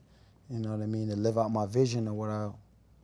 [0.49, 1.09] You know what I mean?
[1.09, 2.49] To live out my vision of what I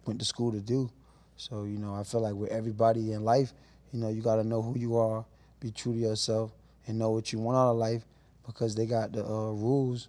[0.06, 0.90] went to school to do.
[1.38, 3.54] So, you know, I feel like with everybody in life,
[3.94, 5.26] you know, you got to know who you are,
[5.60, 6.52] be true to yourself,
[6.86, 8.04] and know what you want out of life
[8.46, 10.08] because they got the uh, rules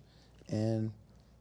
[0.49, 0.91] and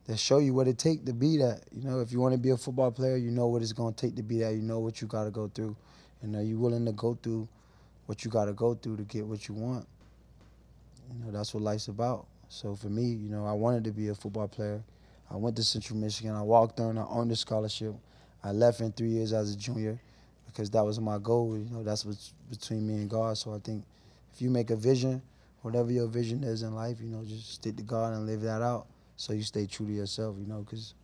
[0.06, 1.62] they show you what it take to be that.
[1.72, 3.94] You know, if you want to be a football player, you know what it's going
[3.94, 4.54] to take to be that.
[4.54, 5.76] You know what you got to go through.
[6.22, 7.48] And are you willing to go through
[8.06, 9.88] what you got to go through to get what you want?
[11.14, 12.26] You know, that's what life's about.
[12.50, 14.84] So for me, you know, I wanted to be a football player.
[15.32, 16.34] I went to Central Michigan.
[16.36, 16.98] I walked on.
[16.98, 17.94] I earned a scholarship.
[18.44, 20.00] I left in three years as a junior
[20.48, 21.56] because that was my goal.
[21.56, 23.38] You know, that's what's between me and God.
[23.38, 23.84] So I think
[24.34, 25.22] if you make a vision,
[25.62, 28.64] whatever your vision is in life, you know, just stick to God and live that
[28.64, 28.88] out.
[29.16, 30.36] So you stay true to yourself.
[30.40, 30.96] You know, because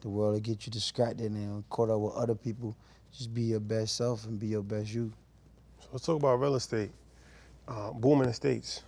[0.00, 2.74] the world will get you distracted and caught up with other people.
[3.12, 5.12] Just be your best self and be your best you.
[5.80, 6.90] So let's talk about real estate.
[7.68, 8.82] Uh, booming estates.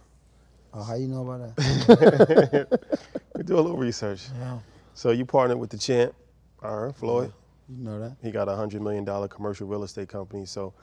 [0.72, 2.80] Oh, how you know about that?
[3.36, 4.26] We do a little research.
[4.36, 4.58] yeah.
[4.94, 6.12] So you partnered with the champ,
[6.60, 7.32] uh, Floyd.
[7.68, 8.16] You know that.
[8.20, 10.44] He got a hundred million dollar commercial real estate company.
[10.44, 10.74] So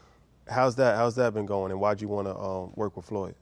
[0.49, 0.95] how's that?
[0.95, 1.71] How's that been going?
[1.71, 3.35] And why'd you want to um, work with Floyd?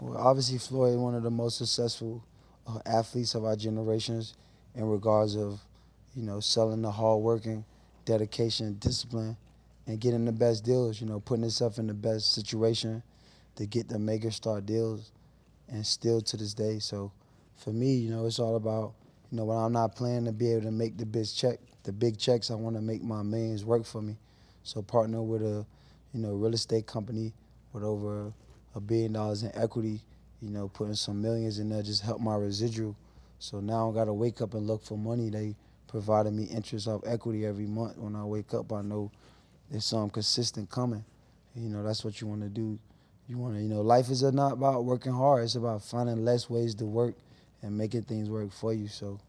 [0.00, 2.24] Well, obviously, Floyd, is one of the most successful
[2.68, 4.34] uh, athletes of our generations
[4.76, 5.60] in regards of,
[6.14, 7.64] you know, selling the hard working,
[8.04, 9.36] dedication, discipline,
[9.88, 13.02] and getting the best deals, you know, putting himself in the best situation
[13.56, 15.10] to get the mega star deals
[15.70, 16.78] and still to this day.
[16.78, 17.12] So
[17.56, 18.94] for me, you know, it's all about,
[19.30, 21.92] you know, when I'm not playing to be able to make the big check, the
[21.92, 24.16] big checks, I want to make my millions work for me.
[24.62, 25.64] So partner with a,
[26.12, 27.32] you know, real estate company
[27.72, 28.32] with over
[28.74, 30.02] a billion dollars in equity.
[30.42, 32.96] You know, putting some millions in there just help my residual.
[33.38, 35.30] So now I got to wake up and look for money.
[35.30, 35.54] They
[35.86, 37.98] provided me interest off equity every month.
[37.98, 39.10] When I wake up, I know
[39.70, 41.04] there's something consistent coming.
[41.54, 42.78] You know, that's what you want to do.
[43.30, 45.44] You want to, you know, life is not about working hard.
[45.44, 47.14] It's about finding less ways to work
[47.62, 48.88] and making things work for you.
[48.88, 49.20] So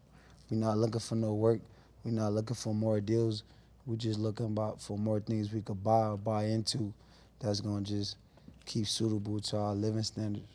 [0.50, 1.62] we're not looking for no work.
[2.04, 3.44] We're not looking for more deals.
[3.86, 6.92] We're just looking about for more things we could buy or buy into
[7.40, 8.18] that's gonna just
[8.66, 10.48] keep suitable to our living standards.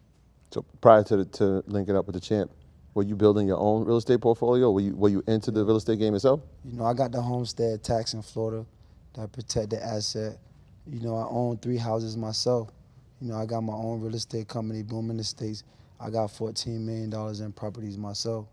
[0.50, 2.50] So prior to the, to linking up with the champ,
[2.94, 4.72] were you building your own real estate portfolio?
[4.72, 6.40] Were you were you into the real estate game yourself?
[6.64, 8.66] You know, I got the homestead tax in Florida
[9.14, 10.36] that protect the asset.
[10.84, 12.70] You know, I own three houses myself.
[13.20, 15.64] You know, I got my own real estate company, Booming Estates.
[15.98, 18.46] I got $14 million in properties myself.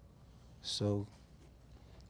[0.61, 1.05] So,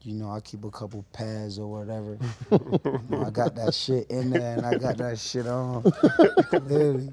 [0.04, 2.18] you know, I keep a couple pads or whatever.
[2.52, 5.84] you know, I got that shit in there and I got that shit on.
[6.52, 7.12] Literally.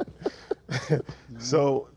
[1.39, 1.89] So,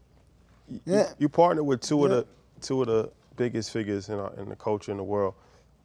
[0.85, 1.09] Yeah.
[1.19, 2.25] you partner with two of the
[2.61, 5.33] two of the biggest figures in, our, in the culture in the world,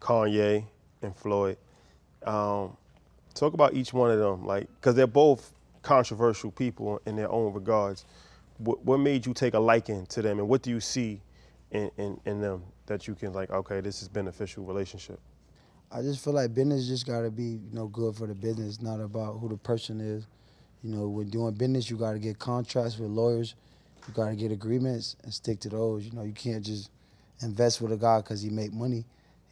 [0.00, 0.64] Kanye
[1.02, 1.56] and Floyd.
[2.24, 2.76] Um,
[3.34, 7.52] talk about each one of them, like, because they're both controversial people in their own
[7.52, 8.04] regards.
[8.58, 11.20] What, what made you take a liking to them, and what do you see
[11.70, 15.20] in, in, in them that you can like, okay, this is beneficial relationship?
[15.90, 19.00] I just feel like business just gotta be, you know, good for the business, not
[19.00, 20.26] about who the person is.
[20.82, 23.54] You know, when doing business, you gotta get contracts with lawyers.
[24.06, 26.04] You gotta get agreements and stick to those.
[26.04, 26.90] You know, you can't just
[27.40, 29.04] invest with a guy because he make money.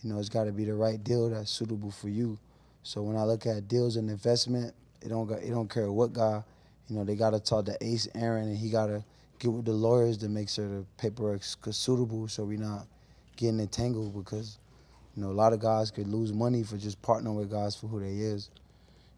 [0.03, 2.39] You know, it's gotta be the right deal that's suitable for you.
[2.83, 6.43] So when I look at deals and investment, it don't it don't care what guy.
[6.89, 9.05] You know, they gotta talk to Ace Aaron, and he gotta
[9.39, 12.87] get with the lawyers to make sure the paperwork's suitable, so we're not
[13.37, 14.59] getting entangled because
[15.17, 17.87] you know, a lot of guys could lose money for just partnering with guys for
[17.87, 18.51] who they is.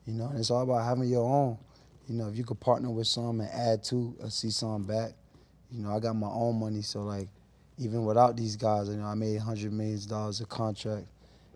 [0.06, 1.58] You know, and it's all about having your own.
[2.08, 5.12] You know, if you could partner with some and add to or see some back.
[5.70, 7.28] You know, I got my own money, so like,
[7.78, 11.06] even without these guys, you know, I made hundred millions dollars a contract,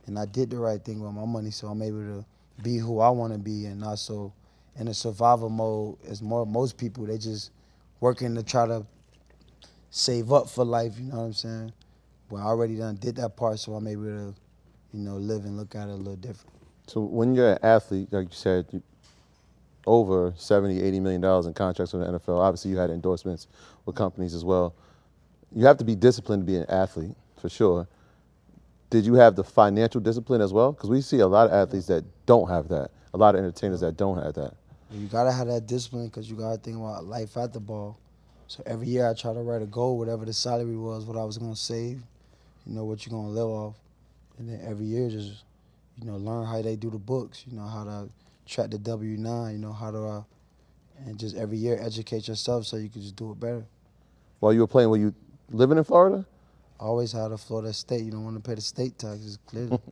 [0.07, 2.25] and I did the right thing with my money, so I'm able to
[2.63, 4.33] be who I want to be, and not so
[4.77, 5.97] in a survival mode.
[6.09, 7.51] As more most people, they just
[8.01, 8.85] working to try to
[9.91, 10.99] save up for life.
[10.99, 11.73] You know what I'm saying?
[12.31, 14.35] Well, I already done did that part, so I'm able to,
[14.93, 16.55] you know, live and look at it a little different.
[16.87, 18.83] So when you're an athlete, like you said, you,
[19.87, 22.39] over 70, 80 million dollars in contracts with the NFL.
[22.39, 23.49] Obviously, you had endorsements
[23.85, 24.75] with companies as well.
[25.55, 27.89] You have to be disciplined to be an athlete, for sure.
[28.93, 30.73] Did you have the financial discipline as well?
[30.73, 32.91] Because we see a lot of athletes that don't have that.
[33.15, 34.53] A lot of entertainers that don't have that.
[34.91, 37.99] You gotta have that discipline because you gotta think about life at the ball.
[38.49, 41.25] So every year I try to write a goal, whatever the salary was, what I
[41.25, 42.03] was gonna save,
[42.67, 43.77] you know, what you're gonna live off.
[44.37, 45.45] And then every year just,
[45.99, 48.11] you know, learn how they do the books, you know, how to
[48.45, 50.23] track the W nine, you know, how to uh,
[51.07, 53.65] and just every year educate yourself so you can just do it better.
[54.41, 55.15] While you were playing, were you
[55.51, 56.27] living in Florida?
[56.83, 59.79] I always had a Florida state, you don't want to pay the state taxes, clearly.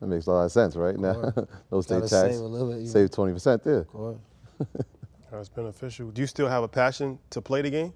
[0.00, 0.98] That makes a lot of sense, right?
[0.98, 1.46] Now, Course.
[1.70, 3.78] those state Gotta tax save a little bit, save twenty percent there.
[3.78, 4.18] Of course.
[5.30, 6.10] That's beneficial.
[6.10, 7.92] Do you still have a passion to play the game?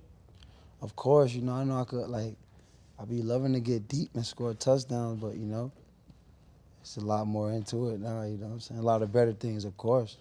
[0.81, 2.37] Of course, you know, I know I could like
[2.99, 5.71] I'd be loving to get deep and score touchdowns, but you know,
[6.81, 8.81] it's a lot more into it now, you know what I'm saying?
[8.81, 10.17] A lot of better things, of course.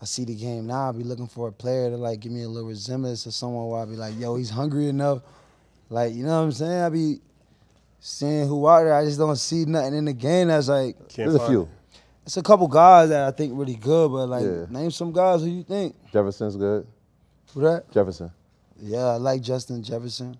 [0.00, 2.42] I see the game now, I be looking for a player to like give me
[2.42, 5.22] a little resemblance to someone where I be like, yo, he's hungry enough.
[5.90, 6.80] Like, you know what I'm saying?
[6.82, 7.20] I be
[8.00, 11.16] seeing who out there, I just don't see nothing in the game that's like Can't
[11.30, 11.62] There's a find few.
[11.62, 11.68] it.
[12.26, 14.66] it's a couple guys that I think really good, but like Yeah.
[14.70, 15.94] name some guys who you think.
[16.12, 16.86] Jefferson's good.
[17.54, 17.90] Who that?
[17.92, 18.30] Jefferson.
[18.80, 20.38] Yeah, I like Justin Jefferson.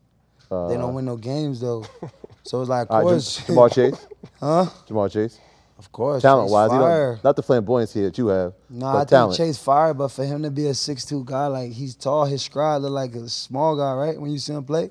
[0.51, 1.85] Uh, they don't win no games though.
[2.45, 3.45] So it's like, of all right, course.
[3.47, 4.07] Jam- Ja'Marr Chase.
[4.41, 4.67] huh?
[4.89, 5.39] Ja'Marr Chase.
[5.79, 6.23] Of course.
[6.23, 7.21] Talent wise, Chase fire.
[7.23, 9.37] not the flamboyancy that you have, No, but I talent.
[9.37, 12.41] think Chase fire, but for him to be a six-two guy, like he's tall, his
[12.41, 14.19] stride look like a small guy, right?
[14.19, 14.89] When you see him play,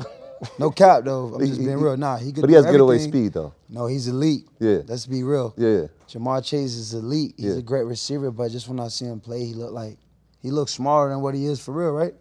[0.59, 1.33] no cap though.
[1.35, 1.97] I'm just being real.
[1.97, 2.41] Nah, he could.
[2.41, 3.53] but he has getaway speed though.
[3.69, 4.47] No, he's elite.
[4.59, 4.79] Yeah.
[4.85, 5.53] Let's be real.
[5.57, 5.87] Yeah.
[6.09, 7.33] Ja'Marr Chase is elite.
[7.37, 7.59] He's Yeah.
[7.59, 9.97] a great receiver, but just when I see him play, he look like
[10.41, 12.13] he looks smaller than what he is for real, right?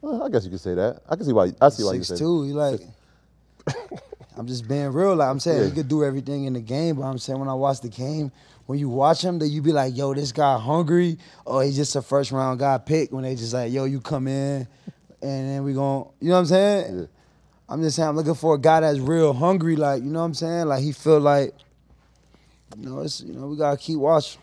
[0.00, 1.02] Well, I guess you could say that.
[1.08, 1.52] I can see why.
[1.60, 2.24] I see why you Six say.
[2.24, 2.42] two.
[2.44, 2.80] He like.
[4.36, 5.14] I'm just being real.
[5.14, 5.66] Like I'm saying, Yeah.
[5.66, 8.32] he could do everything in the game, but I'm saying when I watch the game,
[8.66, 11.94] when you watch him, that you be like, yo, this guy hungry, or he's just
[11.96, 13.12] a first round guy pick.
[13.12, 14.66] When they just like, yo, you come in,
[15.20, 16.98] and then we gon' you know what I'm saying?
[17.00, 17.06] Yeah.
[17.72, 20.26] I'm just saying, I'm looking for a guy that's real hungry, like you know what
[20.26, 20.66] I'm saying?
[20.66, 21.54] Like he feel like,
[22.76, 24.40] you know, it's you know we gotta keep watching.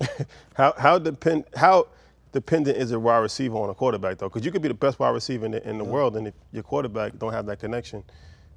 [0.54, 1.88] How how depend how
[2.32, 4.28] dependent is a wide receiver on a quarterback though?
[4.28, 6.34] Because you could be the best wide receiver in the, in the world, and if
[6.52, 8.02] your quarterback don't have that connection,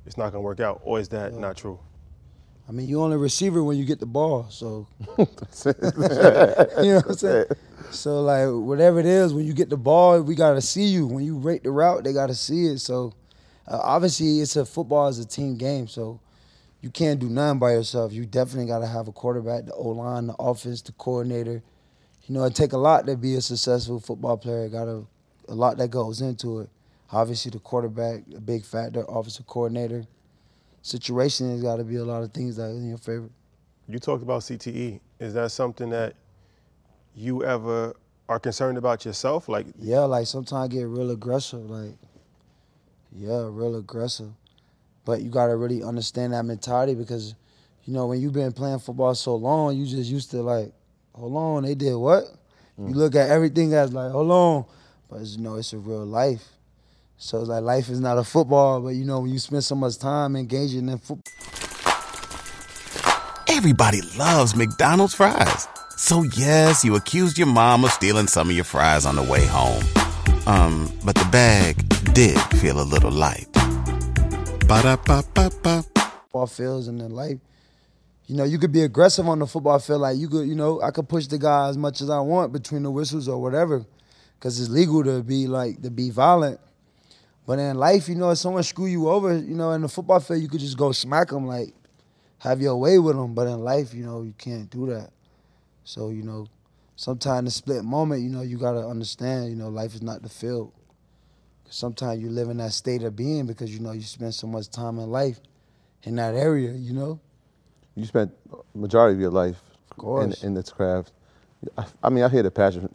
[0.05, 0.81] it's not gonna work out.
[0.83, 1.77] Or is that not true?
[2.67, 7.13] I mean, you only receiver when you get the ball, so you know what I'm
[7.15, 7.45] saying.
[7.91, 11.05] So like whatever it is, when you get the ball, we gotta see you.
[11.05, 12.79] When you rate the route, they gotta see it.
[12.79, 13.13] So
[13.67, 15.87] uh, obviously, it's a football is a team game.
[15.87, 16.19] So
[16.81, 18.13] you can't do nothing by yourself.
[18.13, 21.63] You definitely gotta have a quarterback, the O line, the offense, the coordinator.
[22.25, 24.67] You know, it take a lot to be a successful football player.
[24.69, 25.03] Got a,
[25.47, 26.69] a lot that goes into it.
[27.11, 30.05] Obviously, the quarterback, a big factor, offensive coordinator.
[30.81, 33.29] Situation has got to be a lot of things that are in your favor.
[33.87, 34.99] You talked about CTE.
[35.19, 36.15] Is that something that
[37.15, 37.93] you ever
[38.29, 39.47] are concerned about yourself?
[39.47, 41.69] Like, Yeah, like sometimes I get real aggressive.
[41.69, 41.93] Like,
[43.15, 44.29] yeah, real aggressive.
[45.05, 47.35] But you gotta really understand that mentality because,
[47.85, 50.71] you know, when you've been playing football so long, you just used to like,
[51.13, 52.23] hold on, they did what?
[52.77, 52.95] You mm.
[52.95, 54.65] look at everything as like, hold on,
[55.09, 56.45] but it's, you know, it's a real life.
[57.17, 59.75] So it's like life is not a football, but you know, when you spend so
[59.75, 61.33] much time engaging in football.
[63.47, 65.67] Everybody loves McDonald's fries.
[65.95, 69.47] So yes, you accused your mom of stealing some of your fries on the way
[69.47, 69.83] home.
[70.47, 71.75] Um, but the bag
[72.13, 73.51] did feel a little light.
[74.65, 75.83] Ba-da-ba-ba-ba.
[76.31, 77.37] football and in life.
[78.27, 80.01] You know, you could be aggressive on the football field.
[80.01, 82.53] Like you could, you know, I could push the guy as much as I want
[82.53, 83.85] between the whistles or whatever,
[84.39, 86.61] because it's legal to be like to be violent.
[87.45, 90.21] But in life, you know, if someone screw you over, you know, in the football
[90.21, 91.73] field, you could just go smack them, like
[92.39, 93.33] have your way with them.
[93.33, 95.09] But in life, you know, you can't do that.
[95.83, 96.47] So you know,
[96.97, 100.21] sometimes in the split moment, you know, you gotta understand, you know, life is not
[100.21, 100.73] the field.
[101.69, 104.69] Sometimes you live in that state of being because you know you spend so much
[104.69, 105.39] time in life
[106.03, 107.19] in that area, you know.
[107.95, 108.31] You spent
[108.73, 110.43] majority of your life in, course.
[110.43, 111.13] in this craft.
[111.77, 112.93] I, I mean, I hear the passion.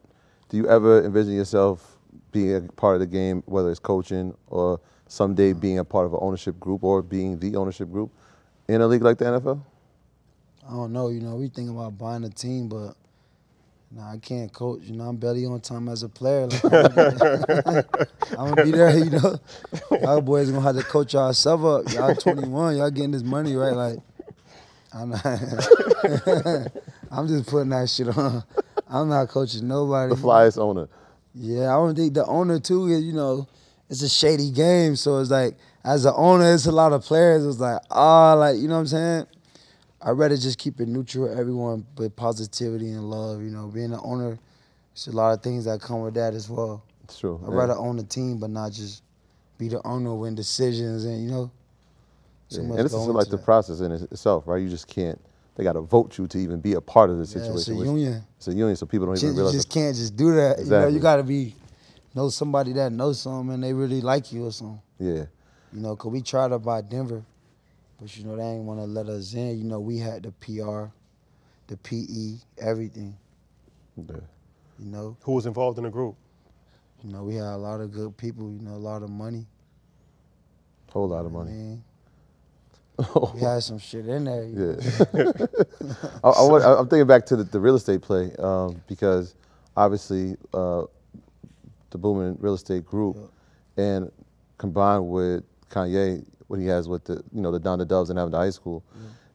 [0.49, 1.99] Do you ever envision yourself
[2.33, 6.15] being a part of the game, whether it's coaching or someday being a part of
[6.15, 8.11] an ownership group or being the ownership group
[8.69, 9.62] in a league like the NFL?
[10.67, 12.95] I don't know, you know, we think about buying a team, but
[13.95, 14.83] nah, I can't coach.
[14.85, 16.47] You know, I'm barely on time as a player.
[16.47, 17.99] Like, I'm, gonna be,
[18.39, 19.39] I'm gonna be there, you know.
[19.91, 21.93] Y'all boys gonna have to coach yourself up.
[21.93, 23.75] Y'all 21, y'all getting this money, right?
[23.75, 23.99] Like,
[24.93, 25.25] I'm not.
[27.11, 28.43] I'm just putting that shit on.
[28.89, 30.15] I'm not coaching nobody.
[30.15, 30.89] The Flyers owner.
[31.35, 32.87] Yeah, I don't think the owner too.
[32.89, 33.49] is, You know,
[33.89, 37.45] it's a shady game, so it's like as an owner, it's a lot of players.
[37.45, 39.27] It's like ah, like you know what I'm saying.
[40.05, 43.41] I'd rather just keep it neutral, everyone, with positivity and love.
[43.43, 44.38] You know, being an owner,
[44.93, 46.83] it's a lot of things that come with that as well.
[47.05, 47.41] It's true.
[47.47, 47.59] I'd yeah.
[47.59, 49.03] rather own the team, but not just
[49.59, 51.51] be the owner when decisions and you know.
[52.49, 52.69] so Yeah.
[52.71, 53.45] And this is like the that.
[53.45, 54.61] process in itself, right?
[54.62, 55.21] You just can't.
[55.55, 57.55] They got to vote you to even be a part of the Yeah, situation.
[57.59, 58.25] it's a union.
[58.38, 59.53] It's a union, so people don't Just, even realize.
[59.55, 60.59] you just can't just do that.
[60.59, 60.95] You know, Exactly.
[60.95, 61.55] you got to be
[62.15, 64.81] know somebody that knows something and they really like you or something.
[64.99, 65.27] yeah.
[65.75, 67.23] You know, 'cause we tried to buy Denver,
[68.03, 69.59] but you know they ain't want to let us in.
[69.59, 70.87] You know, we had the PR,
[71.69, 73.17] the PE, everything.
[73.97, 74.17] yeah.
[74.81, 76.17] You know, who was involved in the group?
[77.05, 78.53] you know we had a lot of good people.
[78.53, 79.47] You know, a lot of money.
[80.91, 81.53] Whole lot of I money.
[81.53, 81.85] mean,
[83.35, 84.45] we had some shit in there.
[84.45, 84.77] you know.
[85.15, 85.47] Yeah.
[86.25, 89.37] I, I, want- I'm thinking back to the, the real estate play um, because
[89.77, 90.85] obviously uh,
[91.91, 93.17] the booming real estate group
[93.77, 94.11] and
[94.59, 98.37] combined with Kanye, what he has with the you know the the Doves and Avenue
[98.37, 98.85] High School,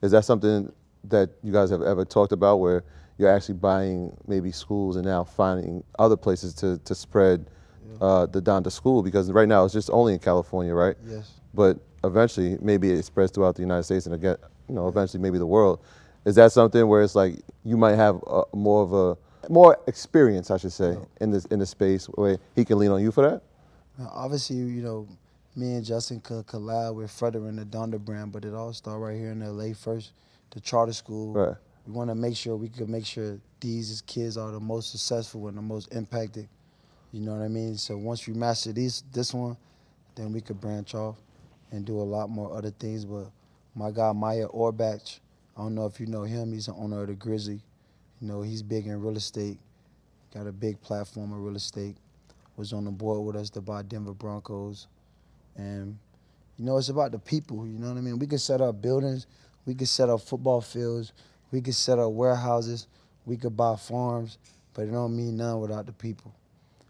[0.03, 0.71] is that something
[1.05, 2.83] that you guys have ever talked about where
[3.17, 7.49] you're actually buying maybe schools and now finding other places to, to spread
[7.99, 10.95] uh, the Donda school because right now it's just only in California, right?
[11.07, 11.31] Yes.
[11.55, 14.35] but eventually maybe it spreads throughout the United States and again,
[14.69, 15.79] you know, eventually maybe the world.
[16.25, 19.17] Is that something where it's like you might have a, more of a
[19.49, 23.01] more experience, I should say, in this in the space where he can lean on
[23.01, 23.41] you for that?
[23.97, 25.07] Now, obviously, you know,
[25.57, 29.17] me and Justin could collab with furthering the Donda brand, but it all started right
[29.17, 30.11] here in LA first,
[30.51, 31.33] the charter school.
[31.33, 31.55] Right.
[31.87, 35.47] We want to make sure we could make sure these kids are the most successful
[35.47, 36.47] and the most impacted.
[37.11, 37.75] You know what I mean?
[37.77, 39.57] So once we master these this one,
[40.15, 41.15] then we could branch off
[41.71, 43.03] and do a lot more other things.
[43.03, 43.31] But
[43.73, 45.19] my guy Maya Orbach,
[45.57, 46.53] I don't know if you know him.
[46.53, 47.61] He's the owner of the Grizzly.
[48.21, 49.57] You know, he's big in real estate.
[50.33, 51.95] Got a big platform of real estate.
[52.57, 54.87] Was on the board with us to buy Denver Broncos.
[55.57, 55.97] And
[56.57, 58.17] you know, it's about the people, you know what I mean?
[58.17, 59.27] We can set up buildings,
[59.65, 61.13] we can set up football fields,
[61.51, 62.87] we can set up warehouses,
[63.25, 64.37] we could buy farms,
[64.73, 66.33] but it don't mean none without the people.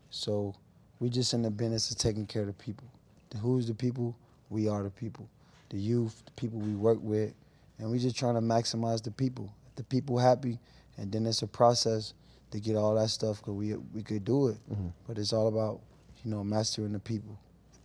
[0.09, 0.55] So
[0.99, 2.88] we just in the business of taking care of the people.
[3.30, 4.15] The who's the people?
[4.49, 5.28] We are the people.
[5.70, 7.34] The youth, the people we work with,
[7.78, 9.53] and we just trying to maximize the people.
[9.76, 10.59] The people happy,
[10.97, 12.13] and then it's a process
[12.51, 14.57] to get all that stuff because we we could do it.
[14.72, 14.88] Mm-hmm.
[15.07, 15.82] But it's all about
[16.24, 17.38] you know mastering the people,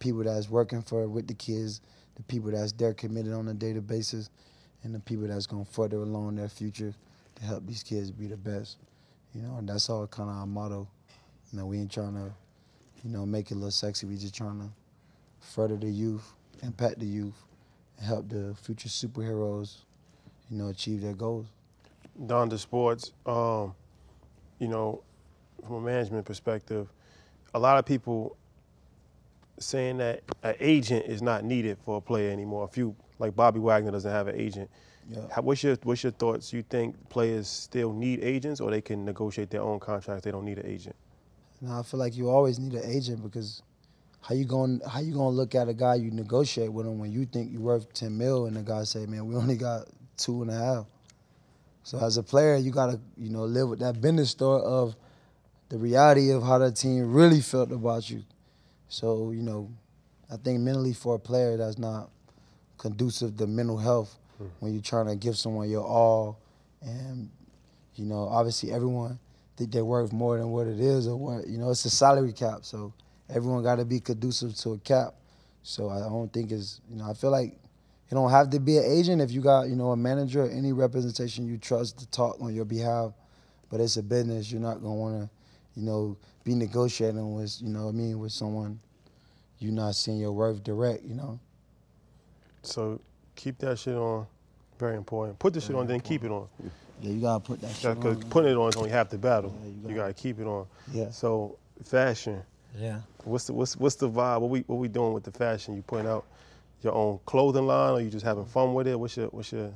[0.03, 1.81] people that's working for with the kids,
[2.17, 4.31] the people that's there committed on a daily basis,
[4.83, 6.93] and the people that's gonna further along their future
[7.37, 8.79] to help these kids be the best.
[9.33, 10.89] You know, and that's all kind of our motto.
[11.53, 12.33] You know, we ain't trying to,
[13.05, 14.07] you know, make it look sexy.
[14.07, 14.69] We just trying to
[15.39, 16.33] further the youth,
[16.65, 17.41] impact the youth,
[17.97, 19.77] and help the future superheroes,
[20.51, 21.47] you know, achieve their goals.
[22.21, 23.73] Donda Sports, um,
[24.59, 25.03] you know,
[25.65, 26.89] from a management perspective,
[27.55, 28.37] a lot of people
[29.65, 32.65] saying that an agent is not needed for a player anymore.
[32.65, 34.71] A few, like Bobby Wagner doesn't have an agent.
[35.09, 35.23] Yeah.
[35.35, 36.53] How, what's your What's your thoughts?
[36.53, 40.25] You think players still need agents, or they can negotiate their own contracts?
[40.25, 40.97] They don't need an agent.
[41.61, 43.63] Now I feel like you always need an agent because
[44.21, 47.13] how you going how you gonna look at a guy you negotiate with him when
[47.13, 50.43] you think you're worth ten mil and the guy say, man, we only got two
[50.43, 50.87] and a half.
[51.85, 54.95] So as a player, you gotta you know live with that business story of
[55.69, 58.23] the reality of how that team really felt about you.
[58.93, 59.71] So you know,
[60.31, 62.11] I think mentally for a player that's not
[62.77, 64.49] conducive to mental health hmm.
[64.61, 66.39] when you're trying to give someone your all,
[66.83, 67.31] and
[67.95, 69.19] you know obviously everyone
[69.57, 72.35] think they're worth more than what it is or what you know it's a salary
[72.35, 72.67] cap.
[72.67, 72.93] So
[73.31, 75.15] everyone got to be conducive to a cap.
[75.63, 77.53] So i don't think it's you know i feel like
[78.11, 80.51] you don't have to be an agent if you got you know a manager or
[80.51, 83.13] any representation you trust to talk on your behalf
[83.73, 84.53] but it's a business.
[84.53, 85.31] You're not going to want to
[85.75, 88.79] you know be negotiating with you know what i mean with someone
[89.59, 91.39] you're not seeing your worth direct you know
[92.63, 93.01] So
[93.37, 94.27] keep that shit on.
[94.79, 95.39] Very important.
[95.39, 96.49] Put the shit on, then keep it on.
[97.01, 99.09] yeah you got to put that shit Because on putting it on is only half
[99.11, 99.55] the battle.
[99.63, 100.67] Yeah, you you, gotta- gotta keep it on.
[100.93, 101.11] Yeah.
[101.11, 102.43] So fashion.
[102.79, 104.41] yeah What's the what's what's the vibe?
[104.41, 105.75] What we what we doing with the fashion?
[105.77, 106.25] You putting out
[106.83, 108.99] your own clothing line, or you just having fun with it?
[108.99, 109.71] What's your what's your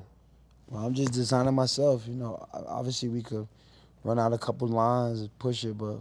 [0.69, 2.07] Well, I'm just designing myself.
[2.09, 3.47] You know, obviously we could
[4.05, 6.01] run out a couple lines and push it, but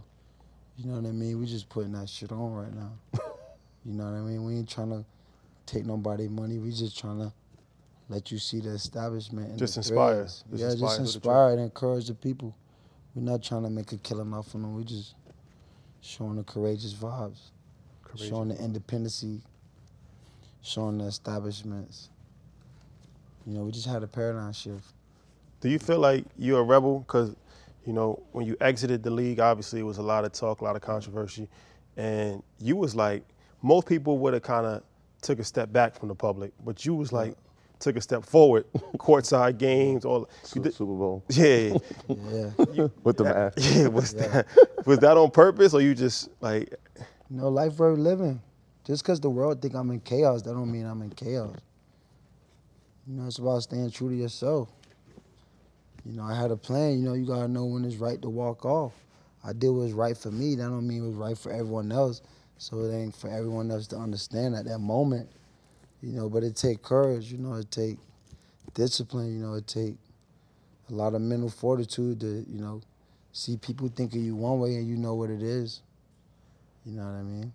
[0.76, 1.38] you know what I mean.
[1.38, 2.92] We just putting that shit on right now.
[3.84, 4.44] you know what I mean.
[4.44, 5.04] We ain't trying to
[5.66, 6.58] take nobody money.
[6.58, 7.32] We just trying to
[8.08, 9.50] let you see the establishment.
[9.50, 10.22] And Just the inspire.
[10.24, 12.54] Just yeah, inspire just inspire and encourage the people.
[13.14, 14.74] We're not trying to make a killing off of them.
[14.74, 15.14] We just
[16.02, 17.38] showing the courageous vibes,
[18.04, 19.40] Courageous showing the independency,
[20.62, 22.10] showing the establishments.
[23.46, 24.92] You know, we just had a paradigm shift.
[25.60, 27.00] Do you feel like you're a rebel?
[27.00, 27.34] Because,
[27.86, 30.64] you know, when you exited the league, obviously it was a lot of talk, a
[30.64, 31.48] lot of controversy,
[31.96, 33.24] and you was like,
[33.62, 34.82] most people would have kind of
[35.22, 37.36] took a step back from the public, but you was like,
[37.78, 38.64] took a step forward,
[38.98, 40.20] courtside games, all.
[40.20, 41.76] You Su- did, Super Bowl yeah,
[42.72, 42.88] Yeah.
[43.04, 43.58] with the mask.
[43.76, 43.86] yeah.
[43.88, 44.46] Was that
[44.86, 46.74] was that on purpose, or you just like?
[47.28, 48.40] No, life worth living.
[48.84, 51.56] Just because the world think I'm in chaos, that don't mean I'm in chaos.
[53.06, 54.68] You know, it's about staying true to yourself.
[56.06, 56.98] You know, I had a plan.
[56.98, 58.92] You know, you gotta know when it's right to walk off.
[59.44, 60.54] I did what's right for me.
[60.54, 62.22] That don't mean it was right for everyone else.
[62.58, 65.28] So it ain't for everyone else to understand at that moment.
[66.02, 67.32] You know, but it take courage.
[67.32, 67.98] You know, it take
[68.74, 69.32] discipline.
[69.32, 69.96] You know, it take
[70.90, 72.80] a lot of mental fortitude to you know
[73.32, 75.82] see people think of you one way and you know what it is.
[76.84, 77.52] You know what I mean?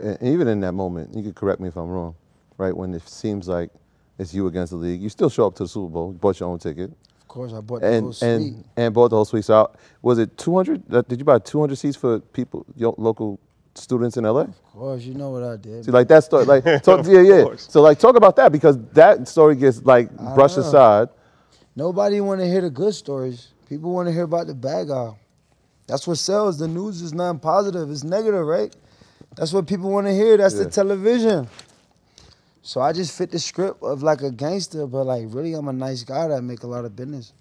[0.00, 2.14] And even in that moment, you could correct me if I'm wrong,
[2.56, 2.74] right?
[2.74, 3.70] When it seems like
[4.18, 6.12] it's you against the league, you still show up to the Super Bowl.
[6.12, 6.90] You bought your own ticket,
[7.32, 8.30] course, I bought the whole and suite.
[8.30, 9.44] and and bought the whole suite.
[9.44, 10.94] So I- was it 200?
[10.94, 13.38] uh, Did you buy 200 seats for people, your local
[13.74, 14.42] students in LA?
[14.42, 15.84] of course, you know what I did.
[15.84, 17.44] See, like that story, like talk, yeah, yeah.
[17.56, 20.64] So like talk about that because that story gets like brushed know.
[20.64, 21.08] aside.
[21.74, 23.48] Nobody want to hear the good stories.
[23.68, 25.12] People want to hear about the bad guy.
[25.86, 26.58] That's what sells.
[26.58, 27.90] The news is not positive.
[27.90, 28.74] It's negative, right?
[29.36, 30.36] That's what people want to hear.
[30.36, 30.64] That's Yeah.
[30.64, 31.48] the television.
[32.62, 35.72] So I just fit the script of like a gangster, but like really, I'm a
[35.72, 37.32] nice guy that make a lot of business.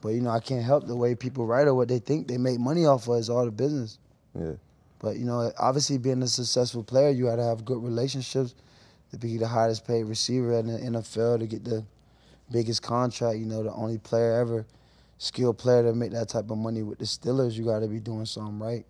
[0.00, 2.38] But you know, I can't help the way people write or what they think they
[2.38, 3.98] make money off of is all the business.
[4.38, 4.52] Yeah,
[5.00, 8.54] But you know, obviously being a successful player, you got to have good relationships
[9.10, 11.84] to be the highest paid receiver in the NFL to get the
[12.52, 13.38] biggest contract.
[13.38, 14.66] You know, the only player ever,
[15.18, 17.54] skilled player to make that type of money with the Steelers.
[17.54, 18.84] You got to be doing something right.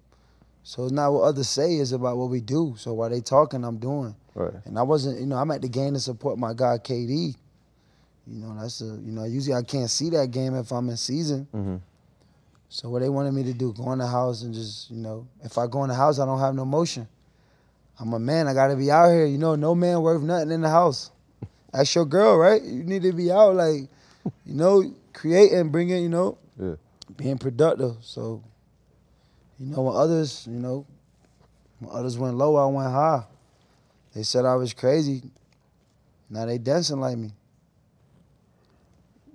[0.66, 2.74] So it's not what others say; it's about what we do.
[2.78, 4.16] So while they talking, I'm doing.
[4.34, 4.54] right.
[4.64, 7.36] And I wasn't, you know, I'm at the game to support my guy KD.
[8.26, 10.96] You know, that's a, you know, usually I can't see that game if I'm in
[10.96, 11.46] season.
[11.54, 11.80] Mhm.
[12.70, 15.26] So what they wanted me to do, go in the house and just, you know,
[15.42, 17.06] if I go in the house, I don't have no motion.
[18.00, 19.26] I'm a man, I gotta be out here.
[19.26, 21.10] You know, no man worth nothing in the house.
[21.72, 22.60] That's your girl, right?
[22.62, 23.82] You need to be out, like,
[24.46, 26.74] you know, creating, and bringing, you know, Yeah.
[27.16, 27.96] being productive.
[28.00, 28.42] So,
[29.58, 30.86] you know, when others, you know,
[31.78, 33.24] when others went low, I went high.
[34.14, 35.22] They said I was crazy.
[36.30, 37.32] Now they dancing like me.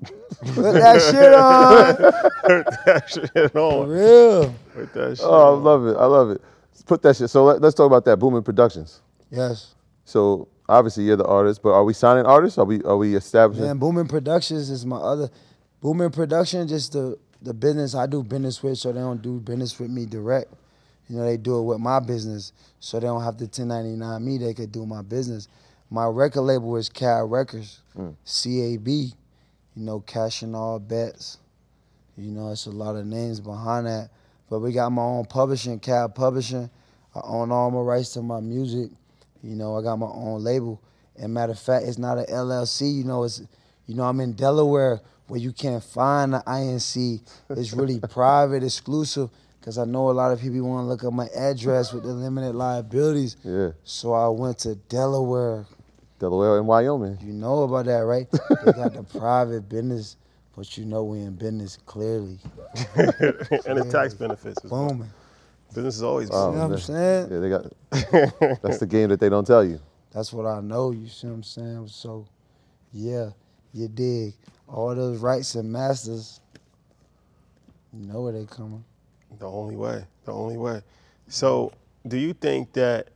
[0.54, 1.96] Put that shit on.
[1.96, 3.90] Put that shit For on.
[3.90, 4.56] real.
[4.74, 5.98] Put that shit Oh, I love it.
[5.98, 6.42] I love it.
[6.86, 7.30] Put that shit.
[7.30, 9.02] So let, us talk about that Booming Productions.
[9.30, 9.76] Yes.
[10.06, 12.58] So obviously you're the artist, but are we signing artists?
[12.58, 13.66] Are we are we establishing?
[13.66, 15.30] Man, Booming Productions is my other.
[15.82, 19.80] Booming Production, just to the business I do business with, so they don't do business
[19.80, 20.54] with me direct.
[21.08, 24.38] You know, they do it with my business, so they don't have to 1099 me.
[24.38, 25.48] They could do my business.
[25.90, 28.16] My record label is CAB Records, mm.
[28.26, 28.88] CAB.
[28.88, 31.38] You know, cashing all bets.
[32.18, 34.10] You know, it's a lot of names behind that.
[34.50, 36.70] But we got my own publishing, CAB Publishing.
[37.16, 38.92] I own all my rights to my music.
[39.42, 40.82] You know, I got my own label.
[41.16, 42.94] And matter of fact, it's not an LLC.
[42.94, 43.42] You know, it's
[43.88, 47.22] you know, I'm in Delaware where you can't find the INC.
[47.52, 49.30] It's really private, exclusive.
[49.62, 52.14] Cause I know a lot of people want to look up my address with the
[52.14, 53.36] limited liabilities.
[53.44, 53.72] Yeah.
[53.84, 55.66] So I went to Delaware.
[56.18, 57.18] Delaware and Wyoming.
[57.22, 58.28] You know about that, right?
[58.66, 60.16] they got the private business,
[60.56, 62.40] but you know we in business clearly.
[62.96, 64.64] and the tax benefits.
[64.64, 64.90] As well.
[64.90, 65.10] Booming.
[65.76, 67.28] Business is always Oh, You know what I'm oh, saying?
[67.32, 68.62] Yeah, they got.
[68.64, 69.80] that's the game that they don't tell you.
[70.12, 70.92] That's what I know.
[70.92, 71.88] You see what I'm saying?
[71.90, 72.26] So,
[72.92, 73.30] yeah,
[73.74, 74.34] you dig.
[74.72, 76.40] All those rights and masters,
[77.94, 78.84] you know where they coming.
[79.40, 80.06] the only way.
[80.26, 80.82] The only way.
[81.28, 81.72] So,
[82.08, 83.08] do you think that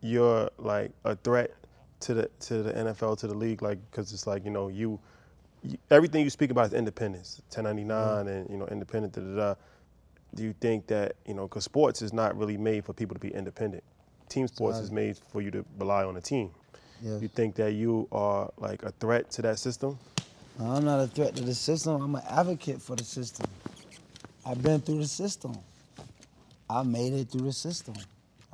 [0.00, 1.52] you're like a threat
[2.00, 3.62] to the to the NFL to the league?
[3.62, 5.00] Like, because it's like you know you,
[5.62, 9.14] you everything you speak about is independence, 1099, and you know independent.
[9.14, 9.54] Da, da, da.
[10.34, 13.20] Do you think that you know because sports is not really made for people to
[13.20, 13.82] be independent?
[14.28, 16.50] Team sports is made for you to rely on a team.
[17.04, 17.20] Yes.
[17.20, 19.98] You think that you are like a threat to that system?
[20.58, 22.00] I'm not a threat to the system.
[22.00, 23.44] I'm an advocate for the system.
[24.46, 25.54] I've been through the system.
[26.70, 27.92] I made it through the system.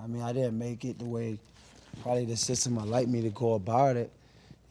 [0.02, 1.38] I mean, I didn't make it the way
[2.02, 4.10] probably the system would like me to go about it.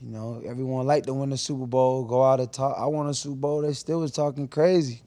[0.02, 2.76] You know, everyone liked to win the Super Bowl, go out and talk.
[2.78, 5.04] I won a Super Bowl, they still was talking crazy.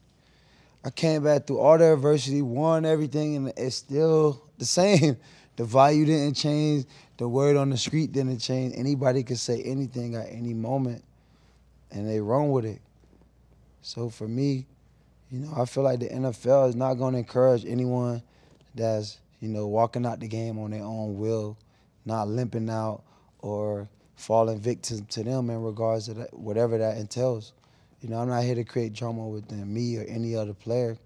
[0.83, 5.17] I came back through all the adversity, won everything, and it's still the same.
[5.55, 6.85] The value didn't change.
[7.17, 8.73] The word on the street didn't change.
[8.75, 11.03] Anybody could say anything at any moment,
[11.91, 12.81] and they run with it.
[13.81, 14.65] So for me,
[15.29, 18.23] you know, I feel like the NFL is not going to encourage anyone
[18.75, 21.57] that's, you know, walking out the game on their own will,
[22.05, 23.03] not limping out
[23.39, 27.53] or falling victim to them in regards to that, whatever that entails.
[28.01, 30.97] You know, I'm not here to create drama within me or any other player,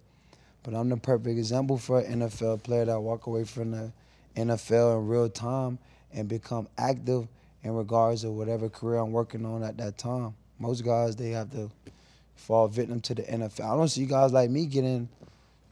[0.63, 3.91] but I'm the perfect example for an NFL player that walk away from the
[4.37, 5.79] NFL in real time
[6.13, 7.27] and become active
[7.63, 10.35] in regards to whatever career I'm working on at that time.
[10.59, 11.69] Most guys they have to
[12.35, 13.73] fall victim to the NFL.
[13.73, 15.09] I don't see guys like me getting,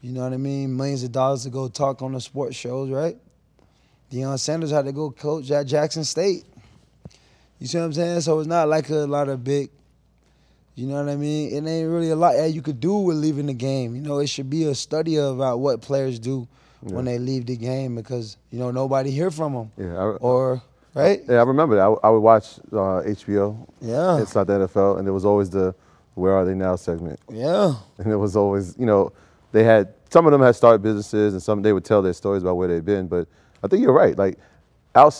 [0.02, 2.90] you know what I mean, millions of dollars to go talk on the sports shows,
[2.90, 3.16] right?
[4.10, 6.44] Deion Sanders had to go coach at Jackson State.
[7.58, 8.20] You see what I'm saying?
[8.20, 9.70] So it's not like a lot of big,
[10.74, 11.50] you know what I mean?
[11.50, 13.94] It ain't really a lot that you could do with leaving the game.
[13.94, 16.46] You know, it should be a study about uh, what players do
[16.94, 19.70] when they leave the game because, you know, nobody hear from them.
[19.76, 20.62] Yeah, I- Or,
[20.94, 21.20] right?
[21.28, 21.82] Yeah, I remember that.
[21.82, 23.66] I, I would watch uh, HBO.
[23.80, 24.18] Yeah.
[24.20, 25.74] It's not the NFL, and there was always the
[26.14, 27.74] "Where Are They Now" segment, Yeah.
[27.98, 29.12] and it was always, you know,
[29.52, 32.42] they had some of them had started businesses, and some they would tell their stories
[32.42, 33.06] about where they've been.
[33.08, 33.26] But
[33.62, 34.16] I think you're right.
[34.16, 34.38] Like,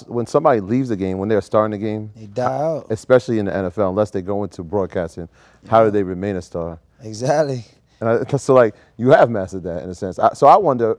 [0.07, 2.87] when somebody leaves the game, when they're starting the game, They die out.
[2.91, 5.29] especially in the NFL, unless they go into broadcasting,
[5.69, 6.79] how do they remain a star?
[7.03, 7.65] Exactly.
[8.01, 10.19] And I, so, like, you have mastered that in a sense.
[10.19, 10.97] I, so I wonder,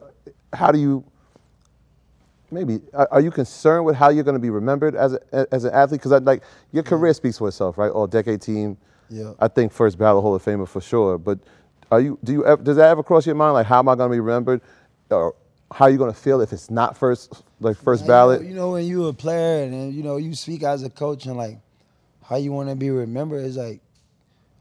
[0.54, 1.04] how do you?
[2.50, 5.66] Maybe are are you concerned with how you're going to be remembered as a, as
[5.66, 6.02] an athlete?
[6.02, 6.88] Because like your mm.
[6.88, 7.91] career speaks for itself, right?
[7.91, 8.78] All decade team.
[9.10, 9.34] Yeah.
[9.39, 11.18] I think first ballot Hall of Famer for sure.
[11.18, 11.39] But
[11.91, 12.18] are you?
[12.24, 12.45] Do you?
[12.45, 13.54] Ever, does that ever cross your mind?
[13.54, 14.62] Like, how am I going to be remembered?
[15.10, 15.36] Or
[15.72, 18.41] how are you going to feel if it's not first, like first ballot?
[18.41, 20.84] You know, you know, when you're a player and then, you know you speak as
[20.84, 21.58] a coach and like
[22.24, 23.82] how you want to be remembered is like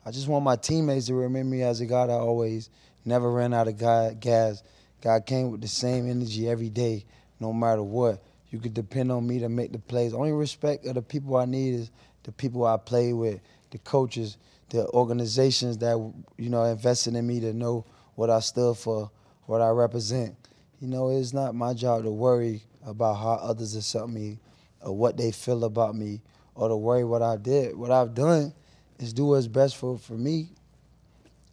[0.05, 2.71] I just want my teammates to remember me as a guy that always
[3.05, 4.63] never ran out of gas.
[5.03, 7.05] God came with the same energy every day,
[7.41, 8.23] no matter what.
[8.51, 10.15] You could depend on me to make the plays.
[10.15, 11.91] Only respect of the people I need is
[12.23, 13.41] the people I play with,
[13.71, 14.37] the coaches,
[14.71, 15.97] the organizations that
[16.37, 17.85] you know invested in me to know
[18.15, 19.11] what I stood for,
[19.47, 20.35] what I represent.
[20.81, 24.39] You know, it's not my job to worry about how others accept me
[24.81, 26.21] or what they feel about me
[26.55, 27.77] or to worry what I did.
[27.77, 28.53] What I've done
[28.99, 30.51] is do what's best for, for me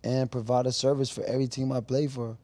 [0.04, 2.38] and provide a service for every team I play for.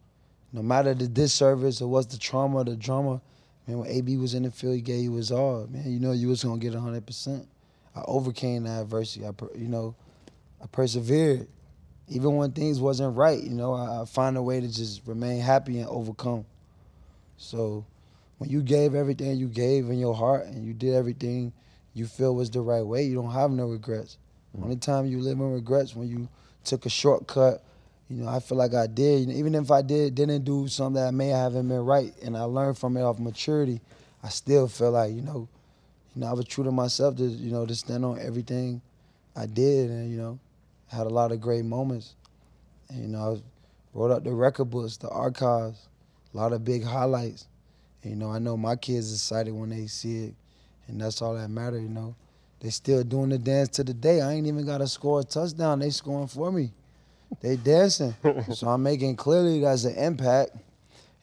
[0.52, 3.22] No matter the disservice or what's the trauma or the drama,
[3.68, 5.68] man, when AB was in the field, he gave you his all.
[5.68, 7.45] Man, you know you was gonna get 100%.
[7.95, 9.26] I overcame the adversity.
[9.26, 9.95] I, you know,
[10.62, 11.47] I persevered.
[12.08, 15.41] Even when things wasn't right, you know, I, I find a way to just remain
[15.41, 16.45] happy and overcome.
[17.38, 17.86] So
[18.39, 21.54] when you gave everything you gave in your heart and you did everything
[21.93, 24.18] you feel was the right way, you don't have no regrets.
[24.56, 24.64] Mm-hmm.
[24.64, 26.30] Only time you live in regrets when you
[26.64, 27.64] took a shortcut.
[28.10, 29.30] You know, I feel like I did.
[29.30, 32.78] Even if I did didn't do something that may haven't been right, and I learned
[32.78, 33.82] from it off maturity,
[34.24, 35.47] I still feel like you know,
[36.16, 38.82] you know, I was true to myself to you know to stand on everything
[39.36, 40.39] I did, and you know,
[40.88, 42.16] had a lot of great moments,
[42.89, 45.88] And, you know, I wrote up the record books, the archives,
[46.34, 47.47] a lot of big highlights.
[48.03, 50.36] And, you know, I know my kids excited when they see it,
[50.88, 51.80] and that's all that matter.
[51.80, 52.16] You know,
[52.62, 54.22] they still doing the dance to the day.
[54.22, 55.80] I ain't even got to score a touchdown.
[55.80, 56.72] They scoring for me.
[57.42, 58.16] They dancing.
[58.54, 60.52] so I'm making clearly that's an impact.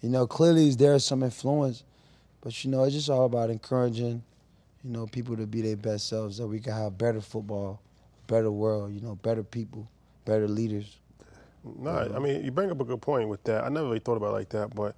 [0.01, 1.83] You know, clearly there's some influence,
[2.41, 4.23] but you know, it's just all about encouraging,
[4.85, 7.81] you know, people to be their best selves, that we can have better football,
[8.27, 9.89] better world, you know, better people,
[10.25, 10.99] better leaders.
[11.79, 13.65] No, I mean you bring up a good point with that.
[13.65, 14.95] I never really thought about it like that, but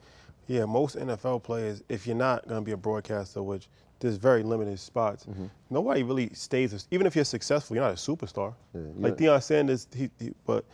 [0.47, 3.69] yeah, most NFL players, if you're not going to be a broadcaster, which
[4.01, 5.47] there's very limited spots, mm-hmm.
[5.71, 6.87] nobody really stays.
[6.91, 8.55] Even if you're successful, you're not a superstar.
[8.75, 10.65] Yeah, like you're- Deion Sanders, he, he, but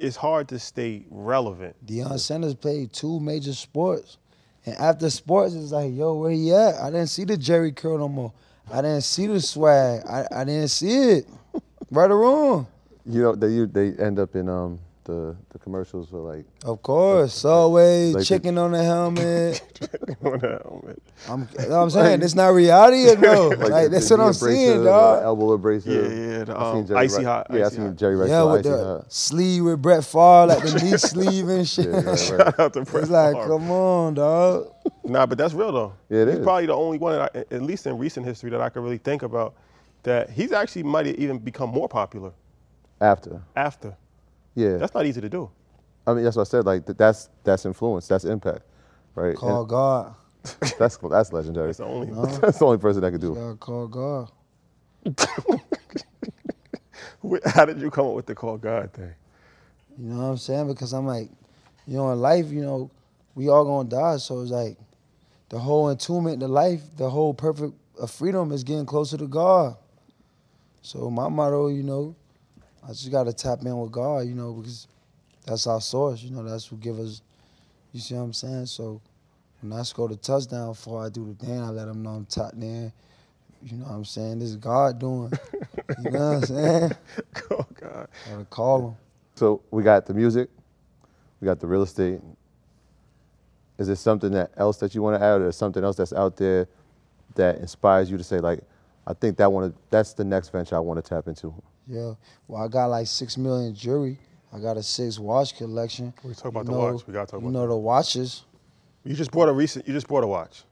[0.00, 1.76] it's hard to stay relevant.
[1.86, 4.18] Deion Sanders played two major sports.
[4.66, 6.74] And after sports, it's like, yo, where he at?
[6.76, 8.32] I didn't see the Jheri curl no more.
[8.72, 10.02] I didn't see the swag.
[10.08, 11.26] I, I didn't see it.
[11.90, 12.66] right or wrong.
[13.06, 14.78] You know, they they end up in um
[15.10, 17.34] the the commercials for like Of course.
[17.34, 19.62] Subway, Like the- chicken on the helmet.
[19.74, 21.02] chicken On that helmet.
[21.28, 22.22] I'm, you know what I'm saying?
[22.22, 23.48] It's not reality or no?
[23.70, 25.22] Like, the- that's the what I'm knee seeing, dog.
[25.24, 25.92] Elbow abrasion.
[25.92, 25.98] Yeah,
[26.38, 27.96] yeah, the, I seen um, Jerry icy Rice- hot, Yeah, I icy seen hot.
[27.96, 28.28] Jerry Rice.
[28.30, 29.12] Yeah, with the hot.
[29.12, 31.86] sleeve with Brett Favre, like the knee sleeve and shit.
[31.86, 32.18] Yeah, right, right.
[32.18, 33.46] Shout out to Brett It's like, Favre.
[33.48, 34.72] come on, dog.
[35.04, 35.92] Nah, but that's real though.
[36.08, 36.44] Yeah, it he's is.
[36.44, 38.98] probably the only one, that I, at least in recent history, that I could really
[38.98, 39.54] think about
[40.02, 42.32] that he's actually might even become more popular
[43.02, 43.42] After.
[43.56, 43.94] after.
[44.54, 44.78] Yeah.
[44.78, 45.50] That's not easy to do.
[46.06, 46.66] I mean, that's what I said.
[46.66, 48.08] Like th- that's that's influence.
[48.08, 48.62] That's impact,
[49.14, 49.36] right?
[49.36, 50.14] Call God.
[50.78, 51.68] That's that's legendary.
[51.68, 52.08] That's the only.
[52.40, 53.32] that's the only person that could do.
[53.34, 53.36] it.
[53.36, 54.30] Gotta call God.
[57.22, 59.14] Wh- How did you come up with the call God thing?
[59.98, 60.68] You know what I'm saying?
[60.68, 61.30] Because I'm like,
[61.86, 62.90] you know, in life, you know,
[63.34, 64.18] we all gonna die.
[64.18, 64.78] So it's like
[65.50, 69.76] the whole entombment to life, the whole perfect of freedom is getting closer to God.
[70.82, 72.16] So my motto, you know,
[72.84, 74.88] I just gotta tap in with God, you know, because
[75.46, 77.22] that's our source, you know, that's who give us
[77.92, 78.66] you see what I'm saying?
[78.66, 79.00] So
[79.60, 82.24] when I score the touchdown before I do the thing, I let them know I'm
[82.26, 82.92] tapped in.
[83.62, 84.38] You know what I'm saying?
[84.38, 85.32] This is God doing.
[86.02, 86.90] you know what I'm saying?
[87.34, 88.08] Call God.
[88.28, 88.96] Gotta call him.
[89.34, 90.48] So we got the music,
[91.40, 92.20] we got the real estate.
[93.78, 96.36] Is there something that else that you want to add, or something else that's out
[96.36, 96.68] there
[97.34, 98.60] that inspires you to say, like,
[99.10, 101.52] I think that one, that's the next venture I want to tap into.
[101.88, 102.14] Yeah.
[102.46, 104.18] Well, I got like six million jewelry.
[104.52, 106.12] I got a six watch collection.
[106.22, 107.06] We talk about You the know- watch.
[107.06, 108.44] We gotta talk You about know the watches,
[109.04, 109.86] You just bought a recent.
[109.88, 110.62] You just bought a watch.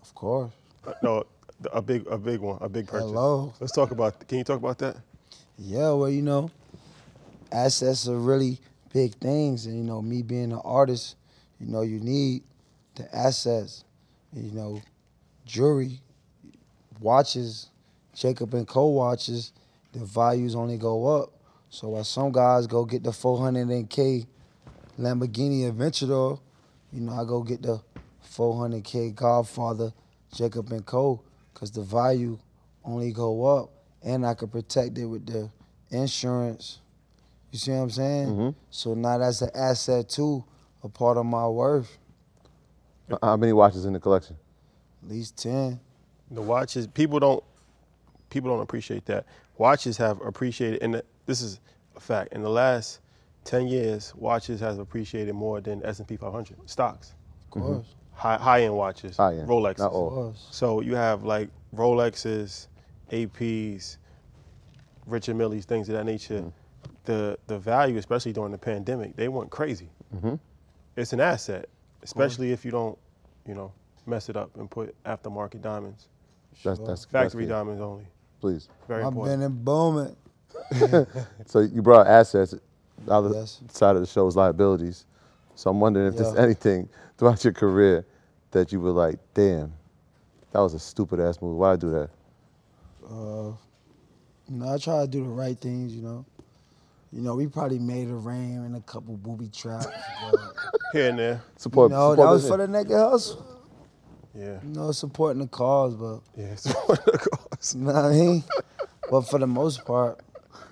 [0.00, 0.52] of course.
[0.86, 1.24] Uh, No,
[1.72, 3.08] a big, a big one, a big purchase.
[3.10, 3.52] Hello.
[3.60, 4.26] Let's talk about.
[4.28, 4.96] Can you talk about that?
[5.58, 6.50] Yeah, well, you know,
[7.50, 8.58] assets are really
[8.92, 11.16] big things, and you know, me being an artist,
[11.60, 12.42] you know, you need
[12.94, 13.84] the assets.
[14.32, 14.80] You know,
[15.44, 16.00] jewelry,
[17.00, 17.68] watches,
[18.14, 18.86] Jacob and Co.
[18.86, 19.52] watches,
[19.92, 21.32] the values only go up.
[21.70, 24.26] So while some guys go get the 400k
[24.98, 26.38] Lamborghini Aventador,
[26.92, 27.80] you know, I go get the
[28.30, 29.92] 400k Godfather
[30.34, 31.20] Jacob and Co.
[31.54, 32.38] Cause the value
[32.84, 33.70] only go up,
[34.02, 35.48] and I could protect it with the
[35.90, 36.80] insurance.
[37.52, 38.28] You see what I'm saying?
[38.28, 38.48] Mm-hmm.
[38.70, 40.44] So now that's an asset too,
[40.82, 41.98] a part of my worth.
[43.10, 44.36] Uh, how many watches in the collection?
[45.02, 45.78] At least ten.
[46.30, 46.86] The watches.
[46.86, 47.44] People don't.
[48.32, 49.26] People don't appreciate that.
[49.58, 51.60] Watches have appreciated, and this is
[51.94, 52.32] a fact.
[52.32, 53.00] In the last
[53.44, 57.12] ten years, watches has appreciated more than S and P 500 stocks.
[57.44, 57.64] Of course.
[57.64, 57.88] Mm-hmm.
[58.14, 59.18] High high end watches.
[59.18, 59.80] High end, Rolexes.
[59.80, 60.34] not all.
[60.50, 62.68] So you have like Rolexes,
[63.10, 63.98] APs,
[65.06, 66.40] Richard Millie's, things of that nature.
[66.40, 66.48] Mm-hmm.
[67.04, 69.90] The the value, especially during the pandemic, they went crazy.
[70.16, 70.36] Mm-hmm.
[70.96, 71.68] It's an asset,
[72.02, 72.98] especially if you don't,
[73.46, 73.72] you know,
[74.06, 76.08] mess it up and put aftermarket diamonds,
[76.64, 78.06] That's that's factory that's diamonds only.
[78.42, 78.68] Please.
[78.88, 79.38] Very I've important.
[79.40, 80.16] been in booming.
[81.46, 82.54] So you brought assets.
[83.06, 83.60] The other Yes.
[83.70, 85.06] side of the show is liabilities.
[85.54, 86.88] So I'm wondering if there's anything
[87.18, 88.04] throughout your career
[88.50, 89.72] that you were like, damn,
[90.50, 91.56] that was a stupid ass move.
[91.56, 92.10] Why'd I do that?
[93.08, 93.52] Uh,
[94.48, 95.94] you know, I try to do the right things.
[95.94, 96.24] You know,
[97.12, 99.86] you know, we probably made a rain and a couple booby traps.
[100.32, 100.40] But,
[100.92, 101.42] Here and there.
[101.58, 101.90] Support.
[101.92, 103.46] you know, support that was for the naked hustle.
[104.34, 104.58] Yeah.
[104.64, 106.46] You know, supporting the cause, but Yeah.
[106.52, 107.41] It's one of the cause.
[107.74, 108.44] You know what I mean.
[109.10, 110.20] but for the most part,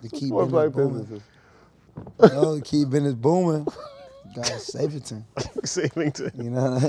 [0.03, 1.29] to keep business black booming, businesses.
[2.23, 3.67] you know, to keep business booming,
[4.65, 6.33] save it to.
[6.37, 6.85] You know what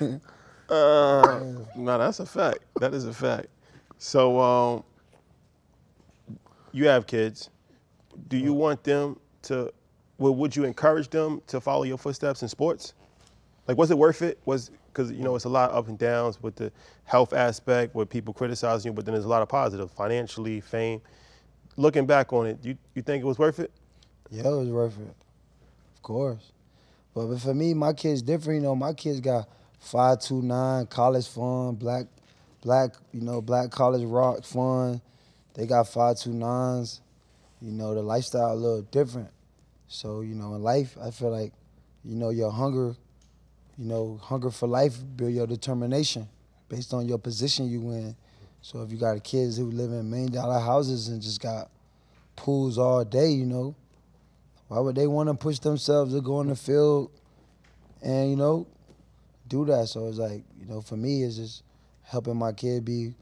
[0.00, 0.20] I mean?
[0.70, 2.60] Uh, no, that's a fact.
[2.78, 3.48] That is a fact.
[3.98, 4.84] So, um,
[6.72, 7.50] you have kids.
[8.28, 9.72] Do you want them to?
[10.18, 12.94] Well, would you encourage them to follow your footsteps in sports?
[13.66, 14.38] Like, was it worth it?
[14.44, 16.72] Was because you know it's a lot of up and downs with the
[17.04, 21.00] health aspect, with people criticizing you, but then there's a lot of positive, financially, fame.
[21.76, 23.70] looking back on it, you you think it was worth it?
[24.30, 25.14] Yeah, it was worth it.
[25.96, 26.52] Of course.
[27.14, 28.60] But, but for me, my kids different.
[28.60, 29.48] You know, my kids got
[29.80, 32.06] five two nine college fund, black,
[32.62, 35.00] black, you know, black college rock fund.
[35.54, 37.00] They got five two nines.
[37.60, 39.30] You know, the lifestyle a little different.
[39.88, 41.52] So you know, in life, I feel like,
[42.04, 42.94] you know, your hunger,
[43.80, 46.28] you know, hunger for life build your determination
[46.68, 48.14] based on your position you in.
[48.60, 51.70] So if you got kids who live in million dollar houses and just got
[52.36, 53.74] pools all day, you know,
[54.68, 57.10] why would they want to push themselves to go in the field
[58.02, 58.66] and, you know,
[59.48, 59.88] do that?
[59.88, 61.62] So it's like, you know, for me, it's just
[62.02, 63.14] helping my kid be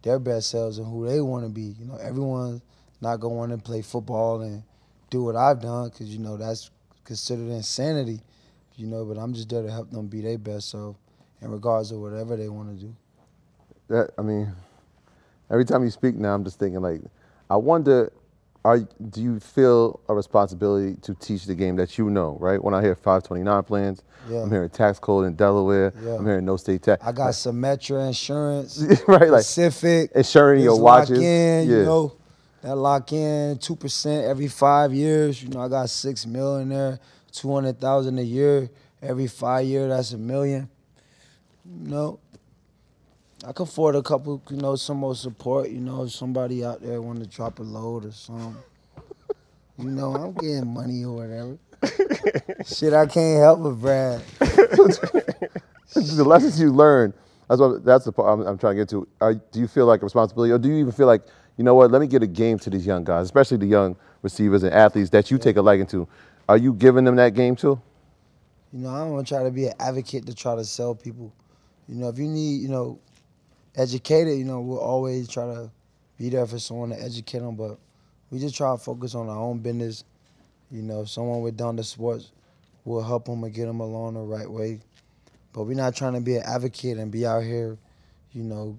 [0.00, 1.76] their best selves and who they want to be.
[1.78, 2.62] You know, everyone's
[3.02, 4.62] not going to play football and
[5.10, 6.70] do what I've done because, you know, that's
[7.04, 8.22] considered insanity,
[8.76, 10.96] you know, but I'm just there to help them be their best self
[11.40, 12.94] in regards to whatever they want to do.
[13.88, 14.52] That I mean,
[15.50, 17.00] every time you speak now, I'm just thinking like,
[17.50, 18.12] I wonder,
[18.64, 22.62] are do you feel a responsibility to teach the game that you know, right?
[22.62, 24.42] When I hear 529 plans, Yeah.
[24.42, 26.14] I'm hearing tax code in Delaware, Yeah.
[26.14, 27.04] I'm hearing no state tax.
[27.04, 31.18] I got Symetra insurance, right, like Pacific, insuring your watches.
[31.18, 31.76] Lock in, yeah.
[31.76, 32.12] you know,
[32.62, 35.42] that lock in two percent every five years.
[35.42, 37.00] You know, I got six million there,
[37.32, 38.70] two hundred thousand a year
[39.02, 39.88] every five year.
[39.88, 40.68] That's a million.
[41.64, 42.20] You know,
[43.46, 44.42] I can afford a couple.
[44.50, 45.70] You know, some more support.
[45.70, 48.56] You know, if somebody out there want to drop a load or something.
[49.78, 51.58] You know, I'm getting money or whatever.
[52.64, 54.22] Shit, I can't help it, Brad.
[55.94, 57.12] the lessons you learn.
[57.48, 57.84] That's what.
[57.84, 59.08] That's the part I'm, I'm trying to get to.
[59.20, 61.22] Are, do you feel like a responsibility, or do you even feel like,
[61.56, 61.90] you know what?
[61.90, 65.10] Let me get a game to these young guys, especially the young receivers and athletes
[65.10, 66.06] that you take a liking to.
[66.48, 67.80] Are you giving them that game too?
[68.72, 70.94] You know, I don't want to try to be an advocate to try to sell
[70.94, 71.32] people.
[71.88, 72.98] You know, if you need, you know,
[73.76, 75.70] educated, you know, we'll always try to
[76.18, 77.54] be there for someone to educate them.
[77.54, 77.78] But
[78.30, 80.04] we just try to focus on our own business.
[80.70, 82.32] You know, someone with Donda Sports,
[82.84, 84.80] we'll help them and get them along the right way.
[85.52, 87.76] But we're not trying to be an advocate and be out here,
[88.32, 88.78] you know,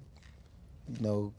[0.92, 1.34] you know,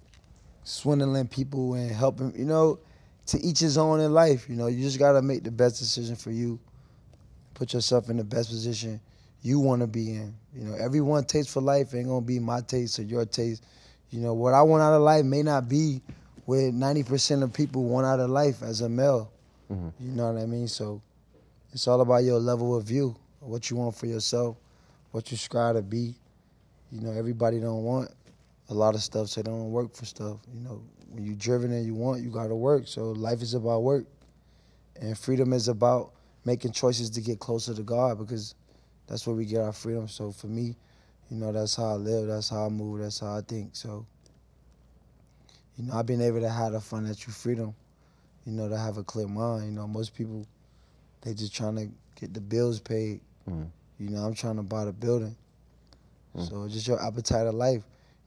[0.63, 2.33] swindling people and helping.
[2.39, 2.79] You know,
[3.27, 4.49] to each his own in life.
[4.49, 6.59] You know, you just gotta make the best decision for you
[7.55, 9.01] put yourself in the best position
[9.43, 10.35] you want to be in.
[10.55, 13.65] You know, everyone taste for life ain't gonna be my taste or your taste.
[14.11, 16.03] You know, what I want out of life may not be
[16.45, 19.31] what 90% of people want out of life as a male.
[19.73, 19.89] Mm-hmm.
[20.01, 20.69] You know what I mean?
[20.69, 21.01] So
[21.73, 24.57] it's all about your level of view, what you want for yourself,
[25.11, 26.15] what you strive to be.
[26.93, 28.11] You know, everybody don't want
[28.69, 30.39] a lot of stuff, so they don't work for stuff.
[30.53, 30.83] You know,
[31.15, 32.87] when you're driven and you want, you gotta work.
[32.87, 34.07] So life is about work.
[35.01, 36.13] And freedom is about
[36.45, 38.55] making choices to get closer to God because
[39.07, 40.09] that's where we get our freedom.
[40.09, 40.77] So for me,
[41.31, 43.75] you know, that's how I live, that's how I move, that's how I think.
[43.75, 44.07] So,
[45.77, 47.75] you know, I've been able to have the financial freedom,
[48.45, 49.67] you know, to have a clear mind.
[49.67, 50.47] You know, most people,
[51.23, 51.89] they just trying to
[52.21, 53.21] get the bills paid.
[53.49, 53.71] Mhm.
[53.99, 55.37] You know, I'm trying to buy the building.
[56.37, 57.85] So just your appetite of life.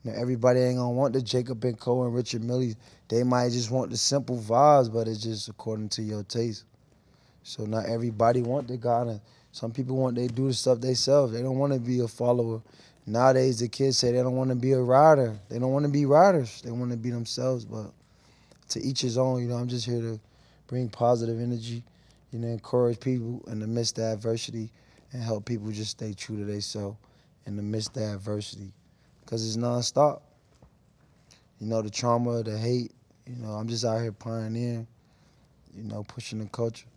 [0.08, 2.04] Know, everybody ain't gonna want the Jacob and Co.
[2.04, 2.76] and Richard Millie.
[3.10, 6.64] They might just want the simple vibes, but it's just according to your taste.
[7.44, 9.22] So not everybody want the God.
[9.52, 11.34] Some people want they do the stuff themselves.
[11.34, 12.62] They don't want to be a follower.
[13.06, 15.40] Nowadays, the kids say they don't want to be a rider.
[15.50, 16.62] They don't want to be riders.
[16.62, 17.64] They want to be themselves.
[17.66, 17.92] But
[18.70, 19.42] to each his own.
[19.42, 20.20] You know, I'm just here to
[20.68, 21.84] bring positive energy.
[22.32, 24.72] You know, encourage people in the midst of adversity,
[25.14, 26.98] and help people just stay true to themselves
[27.46, 28.74] in the midst of adversity,
[29.28, 30.22] because it's nonstop.
[31.60, 32.94] You know, the trauma, the hate.
[33.26, 34.88] You know, I'm just out here pioneering.
[35.76, 36.88] You know, pushing the culture.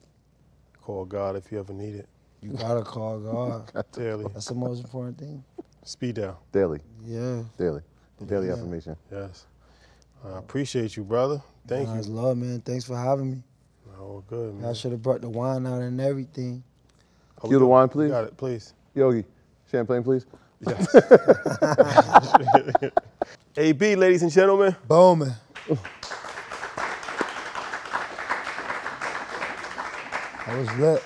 [0.81, 2.09] Call God if you ever need it.
[2.41, 3.85] You gotta call God.
[3.93, 4.27] Daily.
[4.33, 5.45] That's the most important thing.
[5.83, 6.37] Speed down.
[6.53, 7.43] Daily, Yeah.
[7.59, 7.83] daily,
[8.27, 8.53] daily Yeah.
[8.55, 8.97] affirmation.
[9.11, 9.47] Yes.
[10.25, 11.43] I appreciate you, brother.
[11.67, 12.15] Thank Nah, It's you.
[12.15, 12.61] love, man.
[12.61, 13.43] Thanks for having me.
[13.99, 14.71] Oh, good, man.
[14.71, 16.63] I should have brought the wine out and everything.
[17.43, 18.11] Oh, Cue the oh, wine, we please.
[18.11, 18.75] Got it, please.
[18.95, 19.25] Yogi,
[19.71, 20.27] champagne, please.
[20.67, 20.95] Yes.
[23.57, 24.77] AB, ladies and gentlemen.
[24.87, 25.33] Bowman.
[30.47, 31.03] I was lit.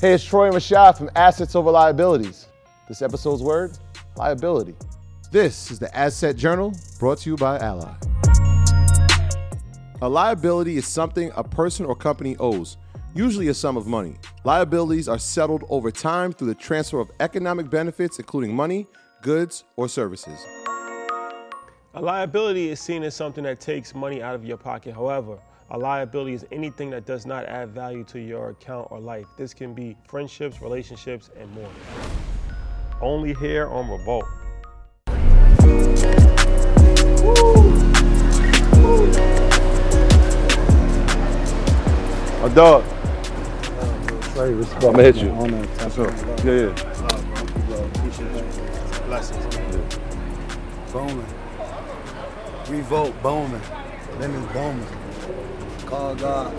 [0.00, 2.46] Hey, it's Troy Rashad from Assets Over Liabilities.
[2.88, 3.78] This episode's word,
[4.16, 4.74] liability.
[5.32, 7.94] This is the Asset Journal brought to you by Ally.
[10.02, 12.78] A liability is something a person or company owes,
[13.14, 14.16] usually a sum of money.
[14.42, 18.88] Liabilities are settled over time through the transfer of economic benefits, including money,
[19.22, 20.44] goods, or services.
[21.94, 24.94] A liability is seen as something that takes money out of your pocket.
[24.96, 25.38] However,
[25.72, 29.26] A liability is anything that does not add value to your account or life.
[29.36, 31.70] This can be friendships, relationships, and more.
[33.00, 34.24] Only here on Revolt.
[42.42, 42.84] A dog.
[44.32, 44.84] Sorry, respect.
[44.84, 45.28] I'ma hit you.
[45.28, 46.08] What's up?
[46.08, 46.74] in, Yeah, yeah.
[49.06, 49.56] Blessings.
[50.92, 51.26] Bowman.
[52.68, 53.60] Revolt Bowman.
[54.18, 54.86] Lemon Bowman.
[55.84, 56.54] Call God.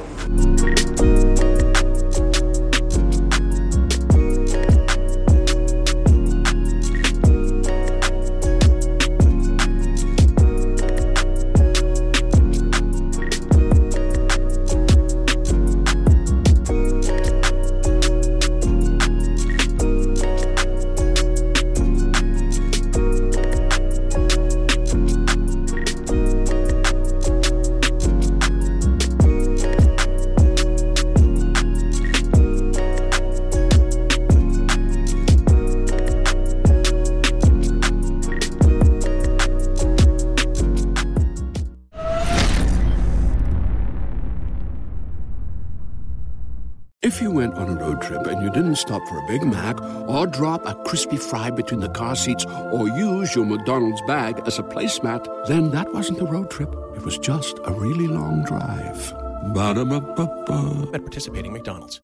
[49.11, 53.35] For a Big Mac or drop a crispy fry between the car seats or use
[53.35, 56.73] your McDonald's bag as a placemat, then that wasn't a road trip.
[56.95, 59.13] It was just a really long drive.
[59.53, 60.91] Ba-da-ba-ba-ba.
[60.93, 61.99] at participating McDonald's.